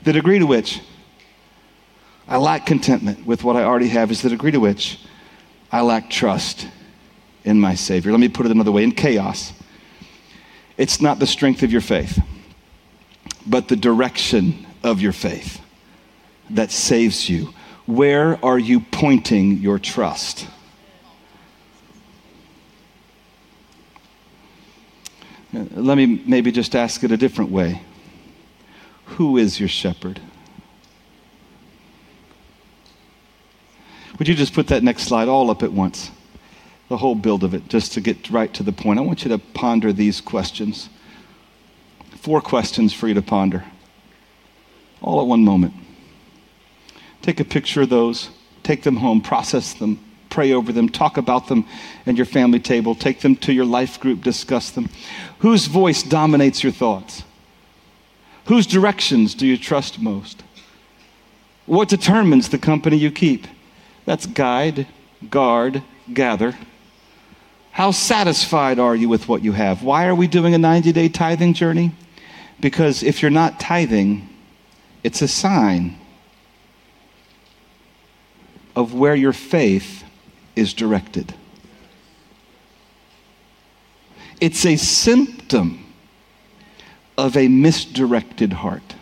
The 0.04 0.14
degree 0.14 0.38
to 0.38 0.46
which 0.46 0.80
I 2.26 2.38
lack 2.38 2.64
contentment 2.64 3.26
with 3.26 3.44
what 3.44 3.56
I 3.56 3.64
already 3.64 3.88
have 3.88 4.10
is 4.10 4.22
the 4.22 4.30
degree 4.30 4.52
to 4.52 4.60
which 4.60 5.00
I 5.70 5.82
lack 5.82 6.08
trust 6.08 6.66
in 7.44 7.60
my 7.60 7.74
Savior. 7.74 8.10
Let 8.10 8.20
me 8.20 8.28
put 8.28 8.46
it 8.46 8.52
another 8.52 8.72
way 8.72 8.84
in 8.84 8.92
chaos 8.92 9.52
it's 10.76 11.00
not 11.00 11.18
the 11.18 11.26
strength 11.26 11.62
of 11.62 11.72
your 11.72 11.80
faith, 11.80 12.20
but 13.46 13.68
the 13.68 13.76
direction 13.76 14.66
of 14.82 15.00
your 15.00 15.12
faith. 15.12 15.60
that 16.50 16.70
saves 16.70 17.28
you. 17.28 17.52
Where 17.86 18.44
are 18.44 18.58
you 18.58 18.80
pointing 18.80 19.58
your 19.58 19.78
trust? 19.78 20.48
Uh, 25.54 25.64
let 25.74 25.96
me 25.96 26.22
maybe 26.26 26.52
just 26.52 26.74
ask 26.74 27.02
it 27.04 27.12
a 27.12 27.16
different 27.16 27.50
way. 27.50 27.82
Who 29.06 29.36
is 29.36 29.58
your 29.58 29.68
shepherd? 29.68 30.20
Would 34.18 34.28
you 34.28 34.34
just 34.34 34.54
put 34.54 34.68
that 34.68 34.82
next 34.82 35.04
slide 35.04 35.28
all 35.28 35.50
up 35.50 35.62
at 35.62 35.72
once? 35.72 36.10
The 36.88 36.96
whole 36.98 37.14
build 37.16 37.42
of 37.42 37.52
it, 37.52 37.68
just 37.68 37.92
to 37.94 38.00
get 38.00 38.30
right 38.30 38.52
to 38.54 38.62
the 38.62 38.72
point. 38.72 38.98
I 38.98 39.02
want 39.02 39.24
you 39.24 39.30
to 39.30 39.38
ponder 39.38 39.92
these 39.92 40.20
questions. 40.20 40.88
Four 42.16 42.40
questions 42.40 42.92
for 42.92 43.08
you 43.08 43.14
to 43.14 43.22
ponder, 43.22 43.64
all 45.00 45.20
at 45.20 45.26
one 45.26 45.44
moment. 45.44 45.74
Take 47.22 47.40
a 47.40 47.44
picture 47.44 47.82
of 47.82 47.88
those, 47.88 48.30
take 48.62 48.82
them 48.82 48.96
home, 48.96 49.20
process 49.20 49.74
them, 49.74 49.98
pray 50.30 50.52
over 50.52 50.72
them, 50.72 50.88
talk 50.88 51.16
about 51.16 51.48
them 51.48 51.64
at 52.06 52.16
your 52.16 52.26
family 52.26 52.60
table, 52.60 52.94
take 52.94 53.20
them 53.20 53.36
to 53.36 53.52
your 53.52 53.64
life 53.64 53.98
group, 53.98 54.22
discuss 54.22 54.70
them. 54.70 54.88
Whose 55.38 55.66
voice 55.66 56.02
dominates 56.02 56.62
your 56.62 56.72
thoughts? 56.72 57.24
Whose 58.46 58.66
directions 58.66 59.34
do 59.34 59.46
you 59.46 59.56
trust 59.56 59.98
most? 59.98 60.42
What 61.66 61.88
determines 61.88 62.48
the 62.48 62.58
company 62.58 62.96
you 62.96 63.10
keep? 63.10 63.46
That's 64.04 64.26
guide, 64.26 64.86
guard, 65.30 65.82
gather. 66.12 66.56
How 67.76 67.90
satisfied 67.90 68.78
are 68.78 68.96
you 68.96 69.06
with 69.10 69.28
what 69.28 69.44
you 69.44 69.52
have? 69.52 69.82
Why 69.82 70.06
are 70.06 70.14
we 70.14 70.28
doing 70.28 70.54
a 70.54 70.58
90 70.58 70.92
day 70.92 71.10
tithing 71.10 71.52
journey? 71.52 71.92
Because 72.58 73.02
if 73.02 73.20
you're 73.20 73.30
not 73.30 73.60
tithing, 73.60 74.30
it's 75.04 75.20
a 75.20 75.28
sign 75.28 75.98
of 78.74 78.94
where 78.94 79.14
your 79.14 79.34
faith 79.34 80.04
is 80.56 80.72
directed. 80.72 81.34
It's 84.40 84.64
a 84.64 84.76
symptom 84.76 85.84
of 87.18 87.36
a 87.36 87.46
misdirected 87.46 88.54
heart. 88.54 88.94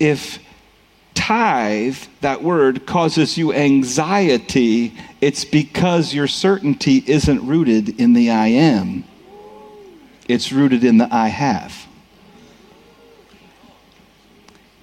If 0.00 0.40
tithe, 1.26 1.98
that 2.20 2.40
word, 2.40 2.86
causes 2.86 3.36
you 3.36 3.52
anxiety, 3.52 4.96
it's 5.20 5.44
because 5.44 6.14
your 6.14 6.28
certainty 6.28 7.02
isn't 7.04 7.44
rooted 7.44 8.00
in 8.00 8.12
the 8.12 8.30
I 8.30 8.46
am, 8.46 9.02
it's 10.28 10.52
rooted 10.52 10.84
in 10.84 10.98
the 10.98 11.08
I 11.12 11.26
have. 11.28 11.88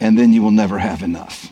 And 0.01 0.19
then 0.19 0.33
you 0.33 0.41
will 0.41 0.51
never 0.51 0.79
have 0.79 1.01
enough. 1.01 1.49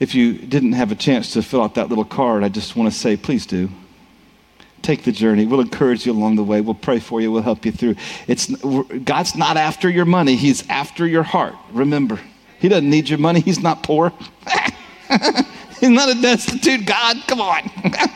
If 0.00 0.14
you 0.14 0.32
didn't 0.32 0.72
have 0.72 0.90
a 0.90 0.94
chance 0.94 1.34
to 1.34 1.42
fill 1.42 1.60
out 1.60 1.74
that 1.74 1.90
little 1.90 2.06
card, 2.06 2.42
I 2.42 2.48
just 2.48 2.74
want 2.74 2.90
to 2.90 2.98
say, 2.98 3.18
please 3.18 3.44
do 3.44 3.68
take 4.82 5.04
the 5.04 5.12
journey. 5.12 5.46
We'll 5.46 5.60
encourage 5.60 6.06
you 6.06 6.12
along 6.12 6.36
the 6.36 6.44
way. 6.44 6.60
We'll 6.60 6.74
pray 6.74 6.98
for 6.98 7.20
you. 7.20 7.30
We'll 7.30 7.42
help 7.42 7.64
you 7.64 7.72
through. 7.72 7.96
It's, 8.26 8.46
God's 9.04 9.36
not 9.36 9.56
after 9.56 9.88
your 9.88 10.04
money, 10.04 10.36
He's 10.36 10.68
after 10.68 11.06
your 11.06 11.22
heart. 11.22 11.54
Remember, 11.72 12.18
He 12.58 12.68
doesn't 12.68 12.88
need 12.88 13.08
your 13.08 13.18
money. 13.18 13.40
He's 13.40 13.60
not 13.60 13.82
poor. 13.82 14.12
He's 15.80 15.90
not 15.90 16.08
a 16.08 16.20
destitute 16.20 16.86
God. 16.86 17.16
Come 17.26 17.40
on. 17.40 17.70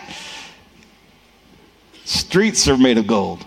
Streets 2.04 2.68
are 2.68 2.76
made 2.76 2.98
of 2.98 3.06
gold, 3.06 3.44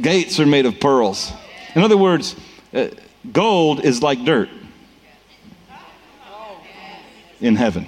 gates 0.00 0.38
are 0.38 0.46
made 0.46 0.66
of 0.66 0.78
pearls. 0.78 1.32
In 1.74 1.82
other 1.82 1.96
words, 1.96 2.36
uh, 2.72 2.88
gold 3.32 3.84
is 3.84 4.02
like 4.02 4.24
dirt 4.24 4.48
in 7.40 7.56
heaven. 7.56 7.86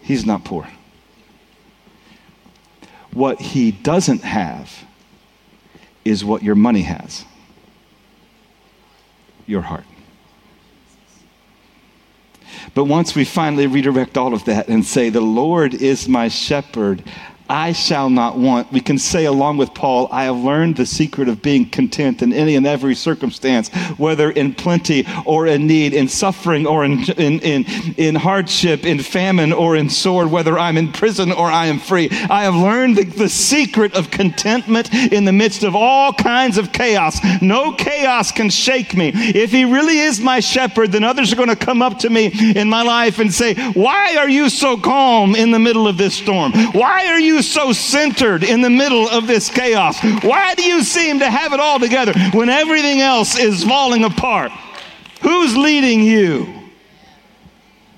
He's 0.00 0.24
not 0.24 0.44
poor. 0.44 0.68
What 3.16 3.40
he 3.40 3.72
doesn't 3.72 4.24
have 4.24 4.84
is 6.04 6.22
what 6.22 6.42
your 6.42 6.54
money 6.54 6.82
has 6.82 7.24
your 9.46 9.62
heart. 9.62 9.84
But 12.74 12.84
once 12.84 13.14
we 13.14 13.24
finally 13.24 13.66
redirect 13.66 14.18
all 14.18 14.34
of 14.34 14.44
that 14.44 14.68
and 14.68 14.84
say, 14.84 15.08
The 15.08 15.22
Lord 15.22 15.72
is 15.72 16.06
my 16.06 16.28
shepherd, 16.28 17.02
I 17.48 17.72
shall 17.72 18.10
not 18.10 18.36
want. 18.36 18.72
We 18.72 18.80
can 18.80 18.98
say, 18.98 19.24
along 19.24 19.58
with 19.58 19.72
Paul, 19.74 20.08
I 20.10 20.24
have 20.24 20.36
learned 20.36 20.76
the 20.76 20.86
secret 20.86 21.28
of 21.28 21.42
being 21.42 21.68
content 21.68 22.22
in 22.22 22.32
any 22.32 22.56
and 22.56 22.66
every 22.66 22.94
circumstance, 22.94 23.68
whether 23.96 24.30
in 24.30 24.54
plenty 24.54 25.06
or 25.24 25.46
in 25.46 25.66
need, 25.66 25.94
in 25.94 26.08
suffering 26.08 26.66
or 26.66 26.84
in, 26.84 27.04
in, 27.12 27.40
in, 27.40 27.64
in 27.96 28.14
hardship, 28.14 28.84
in 28.84 28.98
famine 29.00 29.52
or 29.52 29.76
in 29.76 29.88
sword, 29.88 30.30
whether 30.30 30.58
I'm 30.58 30.76
in 30.76 30.92
prison 30.92 31.30
or 31.30 31.46
I 31.46 31.66
am 31.66 31.78
free. 31.78 32.08
I 32.28 32.42
have 32.42 32.54
learned 32.54 32.96
the, 32.96 33.04
the 33.04 33.28
secret 33.28 33.94
of 33.94 34.10
contentment 34.10 34.92
in 34.92 35.24
the 35.24 35.32
midst 35.32 35.62
of 35.62 35.76
all 35.76 36.12
kinds 36.12 36.58
of 36.58 36.72
chaos. 36.72 37.18
No 37.40 37.72
chaos 37.72 38.32
can 38.32 38.50
shake 38.50 38.96
me. 38.96 39.12
If 39.14 39.52
He 39.52 39.64
really 39.64 39.98
is 39.98 40.20
my 40.20 40.40
shepherd, 40.40 40.92
then 40.92 41.04
others 41.04 41.32
are 41.32 41.36
going 41.36 41.48
to 41.48 41.56
come 41.56 41.82
up 41.82 42.00
to 42.00 42.10
me 42.10 42.32
in 42.56 42.68
my 42.68 42.82
life 42.82 43.18
and 43.18 43.32
say, 43.32 43.54
Why 43.72 44.16
are 44.16 44.28
you 44.28 44.48
so 44.48 44.76
calm 44.76 45.34
in 45.34 45.52
the 45.52 45.58
middle 45.58 45.86
of 45.86 45.96
this 45.96 46.14
storm? 46.14 46.52
Why 46.72 47.06
are 47.06 47.20
you 47.20 47.35
you 47.36 47.42
so 47.42 47.72
centered 47.72 48.42
in 48.42 48.62
the 48.62 48.70
middle 48.70 49.08
of 49.08 49.26
this 49.26 49.50
chaos? 49.50 50.00
Why 50.22 50.54
do 50.54 50.62
you 50.62 50.82
seem 50.82 51.18
to 51.18 51.30
have 51.30 51.52
it 51.52 51.60
all 51.60 51.78
together 51.78 52.12
when 52.32 52.48
everything 52.48 53.00
else 53.00 53.38
is 53.38 53.62
falling 53.62 54.04
apart? 54.04 54.50
Who's 55.22 55.56
leading 55.56 56.02
you? 56.02 56.52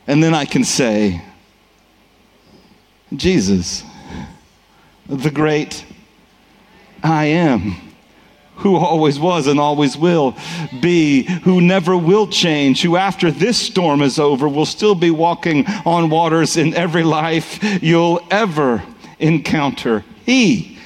And 0.06 0.22
then 0.22 0.34
I 0.34 0.44
can 0.44 0.64
say, 0.64 1.22
Jesus, 3.14 3.84
the 5.06 5.30
great 5.30 5.84
I 7.02 7.26
am, 7.26 7.76
who 8.56 8.74
always 8.74 9.20
was 9.20 9.46
and 9.46 9.60
always 9.60 9.96
will 9.96 10.36
be, 10.80 11.22
who 11.42 11.60
never 11.60 11.96
will 11.96 12.26
change, 12.26 12.82
who 12.82 12.96
after 12.96 13.30
this 13.30 13.56
storm 13.56 14.02
is 14.02 14.18
over 14.18 14.48
will 14.48 14.66
still 14.66 14.96
be 14.96 15.10
walking 15.10 15.64
on 15.86 16.10
waters 16.10 16.56
in 16.56 16.74
every 16.74 17.04
life 17.04 17.62
you'll 17.80 18.20
ever 18.32 18.82
encounter. 19.18 20.04
He 20.24 20.78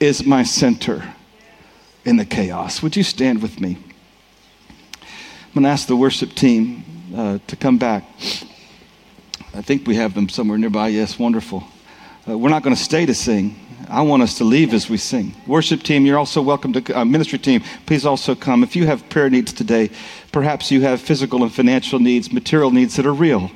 is 0.00 0.24
my 0.24 0.42
center 0.42 1.14
in 2.04 2.16
the 2.16 2.24
chaos. 2.24 2.82
Would 2.82 2.96
you 2.96 3.02
stand 3.02 3.42
with 3.42 3.60
me? 3.60 3.78
I'm 5.00 5.62
going 5.62 5.64
to 5.64 5.70
ask 5.70 5.86
the 5.86 5.96
worship 5.96 6.34
team 6.34 6.84
uh, 7.14 7.38
to 7.46 7.56
come 7.56 7.78
back. 7.78 8.04
I 9.54 9.62
think 9.62 9.86
we 9.86 9.96
have 9.96 10.14
them 10.14 10.28
somewhere 10.28 10.58
nearby. 10.58 10.88
Yes, 10.88 11.18
wonderful. 11.18 11.64
Uh, 12.28 12.36
we're 12.36 12.50
not 12.50 12.62
going 12.62 12.76
to 12.76 12.82
stay 12.82 13.06
to 13.06 13.14
sing. 13.14 13.58
I 13.88 14.02
want 14.02 14.22
us 14.22 14.36
to 14.38 14.44
leave 14.44 14.74
as 14.74 14.90
we 14.90 14.96
sing. 14.96 15.34
Worship 15.46 15.82
team, 15.82 16.04
you're 16.04 16.18
also 16.18 16.42
welcome 16.42 16.72
to, 16.74 16.98
uh, 17.00 17.04
ministry 17.04 17.38
team, 17.38 17.62
please 17.86 18.04
also 18.04 18.34
come. 18.34 18.62
If 18.62 18.74
you 18.74 18.86
have 18.86 19.08
prayer 19.08 19.30
needs 19.30 19.52
today, 19.52 19.90
perhaps 20.32 20.70
you 20.70 20.80
have 20.82 21.00
physical 21.00 21.42
and 21.42 21.52
financial 21.52 22.00
needs, 22.00 22.32
material 22.32 22.70
needs 22.70 22.96
that 22.96 23.06
are 23.06 23.14
real. 23.14 23.50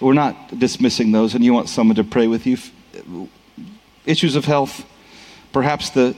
We're 0.00 0.12
not 0.14 0.58
dismissing 0.58 1.12
those, 1.12 1.34
and 1.34 1.44
you 1.44 1.52
want 1.52 1.68
someone 1.68 1.96
to 1.96 2.04
pray 2.04 2.28
with 2.28 2.46
you 2.46 2.56
issues 4.06 4.36
of 4.36 4.44
health. 4.44 4.84
Perhaps 5.52 5.90
the, 5.90 6.16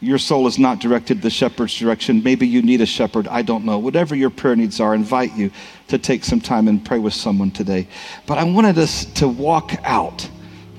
your 0.00 0.18
soul 0.18 0.46
is 0.46 0.58
not 0.58 0.80
directed 0.80 1.22
the 1.22 1.30
shepherd's 1.30 1.76
direction. 1.76 2.22
Maybe 2.22 2.46
you 2.46 2.62
need 2.62 2.80
a 2.80 2.86
shepherd. 2.86 3.28
I 3.28 3.42
don't 3.42 3.64
know. 3.64 3.78
Whatever 3.78 4.14
your 4.14 4.30
prayer 4.30 4.56
needs 4.56 4.80
are, 4.80 4.92
I 4.92 4.96
invite 4.96 5.34
you 5.36 5.50
to 5.88 5.98
take 5.98 6.24
some 6.24 6.40
time 6.40 6.68
and 6.68 6.84
pray 6.84 6.98
with 6.98 7.14
someone 7.14 7.50
today. 7.50 7.88
But 8.26 8.38
I 8.38 8.44
wanted 8.44 8.78
us 8.78 9.04
to 9.16 9.28
walk 9.28 9.74
out 9.84 10.28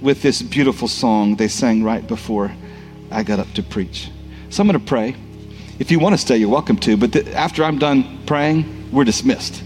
with 0.01 0.21
this 0.21 0.41
beautiful 0.41 0.87
song 0.87 1.35
they 1.35 1.47
sang 1.47 1.83
right 1.83 2.05
before 2.07 2.51
I 3.11 3.23
got 3.23 3.39
up 3.39 3.51
to 3.55 3.63
preach. 3.63 4.09
So 4.49 4.61
I'm 4.61 4.67
going 4.67 4.79
to 4.79 4.85
pray. 4.85 5.15
If 5.77 5.91
you 5.91 5.99
want 5.99 6.13
to 6.13 6.17
stay, 6.17 6.37
you're 6.37 6.49
welcome 6.49 6.77
to. 6.77 6.97
But 6.97 7.13
th- 7.13 7.27
after 7.27 7.63
I'm 7.63 7.79
done 7.79 8.19
praying, 8.25 8.91
we're 8.91 9.03
dismissed. 9.03 9.63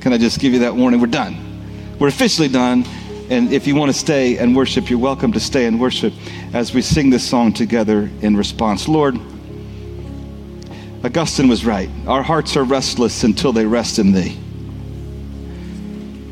Can 0.00 0.12
I 0.12 0.18
just 0.18 0.40
give 0.40 0.52
you 0.52 0.60
that 0.60 0.74
warning? 0.74 1.00
We're 1.00 1.06
done. 1.06 1.96
We're 1.98 2.08
officially 2.08 2.48
done. 2.48 2.84
And 3.32 3.50
if 3.50 3.66
you 3.66 3.74
want 3.74 3.90
to 3.90 3.98
stay 3.98 4.36
and 4.36 4.54
worship, 4.54 4.90
you're 4.90 4.98
welcome 4.98 5.32
to 5.32 5.40
stay 5.40 5.64
and 5.64 5.80
worship 5.80 6.12
as 6.52 6.74
we 6.74 6.82
sing 6.82 7.08
this 7.08 7.26
song 7.26 7.54
together 7.54 8.10
in 8.20 8.36
response. 8.36 8.88
Lord, 8.88 9.18
Augustine 11.02 11.48
was 11.48 11.64
right. 11.64 11.88
Our 12.06 12.22
hearts 12.22 12.58
are 12.58 12.64
restless 12.64 13.24
until 13.24 13.54
they 13.54 13.64
rest 13.64 13.98
in 13.98 14.12
Thee. 14.12 14.38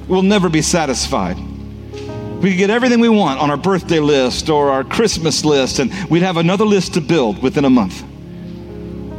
We'll 0.09 0.21
never 0.21 0.51
be 0.51 0.61
satisfied. 0.61 1.39
We 1.39 2.51
could 2.51 2.59
get 2.59 2.69
everything 2.69 3.01
we 3.01 3.09
want 3.09 3.41
on 3.41 3.51
our 3.51 3.57
birthday 3.57 4.01
list 4.01 4.51
or 4.51 4.71
our 4.71 4.85
Christmas 4.85 5.43
list, 5.43 5.79
and 5.79 5.91
we'd 6.11 6.21
have 6.21 6.37
another 6.37 6.67
list 6.67 6.93
to 6.95 7.01
build 7.01 7.43
within 7.43 7.65
a 7.65 7.71
month. 7.71 8.03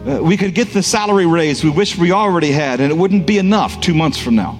Uh, 0.07 0.19
we 0.21 0.37
could 0.37 0.53
get 0.53 0.71
the 0.71 0.83
salary 0.83 1.25
raise 1.25 1.63
we 1.63 1.71
wish 1.71 1.97
we 1.97 2.11
already 2.11 2.51
had, 2.51 2.79
and 2.79 2.91
it 2.91 2.95
wouldn't 2.95 3.25
be 3.25 3.39
enough 3.39 3.81
two 3.81 3.95
months 3.95 4.19
from 4.19 4.35
now. 4.35 4.59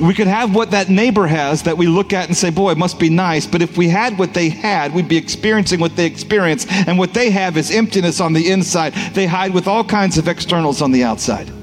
We 0.00 0.12
could 0.12 0.26
have 0.26 0.54
what 0.54 0.72
that 0.72 0.88
neighbor 0.88 1.26
has 1.26 1.62
that 1.62 1.78
we 1.78 1.86
look 1.86 2.12
at 2.12 2.26
and 2.26 2.36
say, 2.36 2.50
boy, 2.50 2.72
it 2.72 2.78
must 2.78 2.98
be 2.98 3.10
nice. 3.10 3.46
But 3.46 3.62
if 3.62 3.76
we 3.76 3.88
had 3.88 4.18
what 4.18 4.34
they 4.34 4.48
had, 4.48 4.92
we'd 4.92 5.08
be 5.08 5.16
experiencing 5.16 5.78
what 5.78 5.94
they 5.94 6.06
experience. 6.06 6.66
And 6.68 6.98
what 6.98 7.14
they 7.14 7.30
have 7.30 7.56
is 7.56 7.70
emptiness 7.70 8.20
on 8.20 8.32
the 8.32 8.50
inside. 8.50 8.92
They 9.14 9.26
hide 9.26 9.54
with 9.54 9.68
all 9.68 9.84
kinds 9.84 10.18
of 10.18 10.26
externals 10.26 10.82
on 10.82 10.90
the 10.90 11.04
outside. 11.04 11.53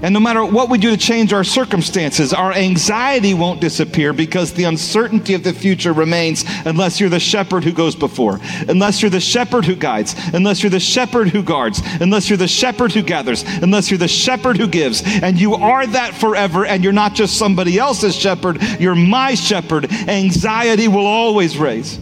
And 0.00 0.14
no 0.14 0.20
matter 0.20 0.44
what 0.44 0.70
we 0.70 0.78
do 0.78 0.90
to 0.90 0.96
change 0.96 1.32
our 1.32 1.42
circumstances, 1.42 2.32
our 2.32 2.52
anxiety 2.52 3.34
won't 3.34 3.60
disappear 3.60 4.12
because 4.12 4.52
the 4.52 4.64
uncertainty 4.64 5.34
of 5.34 5.42
the 5.42 5.52
future 5.52 5.92
remains 5.92 6.44
unless 6.64 7.00
you're 7.00 7.08
the 7.08 7.18
shepherd 7.18 7.64
who 7.64 7.72
goes 7.72 7.96
before, 7.96 8.38
unless 8.68 9.02
you're 9.02 9.10
the 9.10 9.18
shepherd 9.18 9.64
who 9.64 9.74
guides, 9.74 10.14
unless 10.32 10.62
you're 10.62 10.70
the 10.70 10.78
shepherd 10.78 11.28
who 11.28 11.42
guards, 11.42 11.82
unless 12.00 12.30
you're 12.30 12.36
the 12.36 12.46
shepherd 12.46 12.92
who 12.92 13.02
gathers, 13.02 13.42
unless 13.60 13.90
you're 13.90 13.98
the 13.98 14.06
shepherd 14.06 14.56
who 14.56 14.68
gives. 14.68 15.02
And 15.04 15.38
you 15.38 15.54
are 15.54 15.84
that 15.86 16.14
forever, 16.14 16.64
and 16.64 16.84
you're 16.84 16.92
not 16.92 17.14
just 17.14 17.36
somebody 17.36 17.76
else's 17.78 18.14
shepherd, 18.14 18.62
you're 18.78 18.94
my 18.94 19.34
shepherd. 19.34 19.90
Anxiety 19.90 20.86
will 20.86 21.06
always 21.06 21.58
raise. 21.58 21.98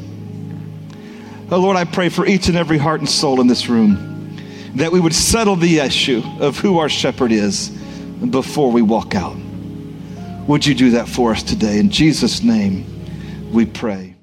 Oh 1.51 1.59
Lord, 1.59 1.76
I 1.76 1.84
pray 1.84 2.11
for 2.11 2.26
each 2.26 2.49
and 2.49 2.57
every 2.57 2.76
heart 2.76 3.01
and 3.01 3.09
soul 3.09 3.40
in 3.40 3.47
this 3.47 3.68
room 3.68 4.14
that 4.74 4.92
we 4.92 5.01
would 5.01 5.14
settle 5.14 5.57
the 5.57 5.78
issue 5.78 6.22
of 6.40 6.59
who 6.59 6.78
our 6.78 6.88
shepherd 6.88 7.32
is 7.32 7.76
before 8.30 8.72
we 8.72 8.82
walk 8.82 9.14
out. 9.14 9.36
Would 10.48 10.66
you 10.66 10.74
do 10.74 10.90
that 10.90 11.08
for 11.08 11.32
us 11.32 11.42
today? 11.42 11.78
In 11.78 11.90
Jesus' 11.90 12.42
name, 12.42 12.84
we 13.52 13.66
pray. 13.66 14.15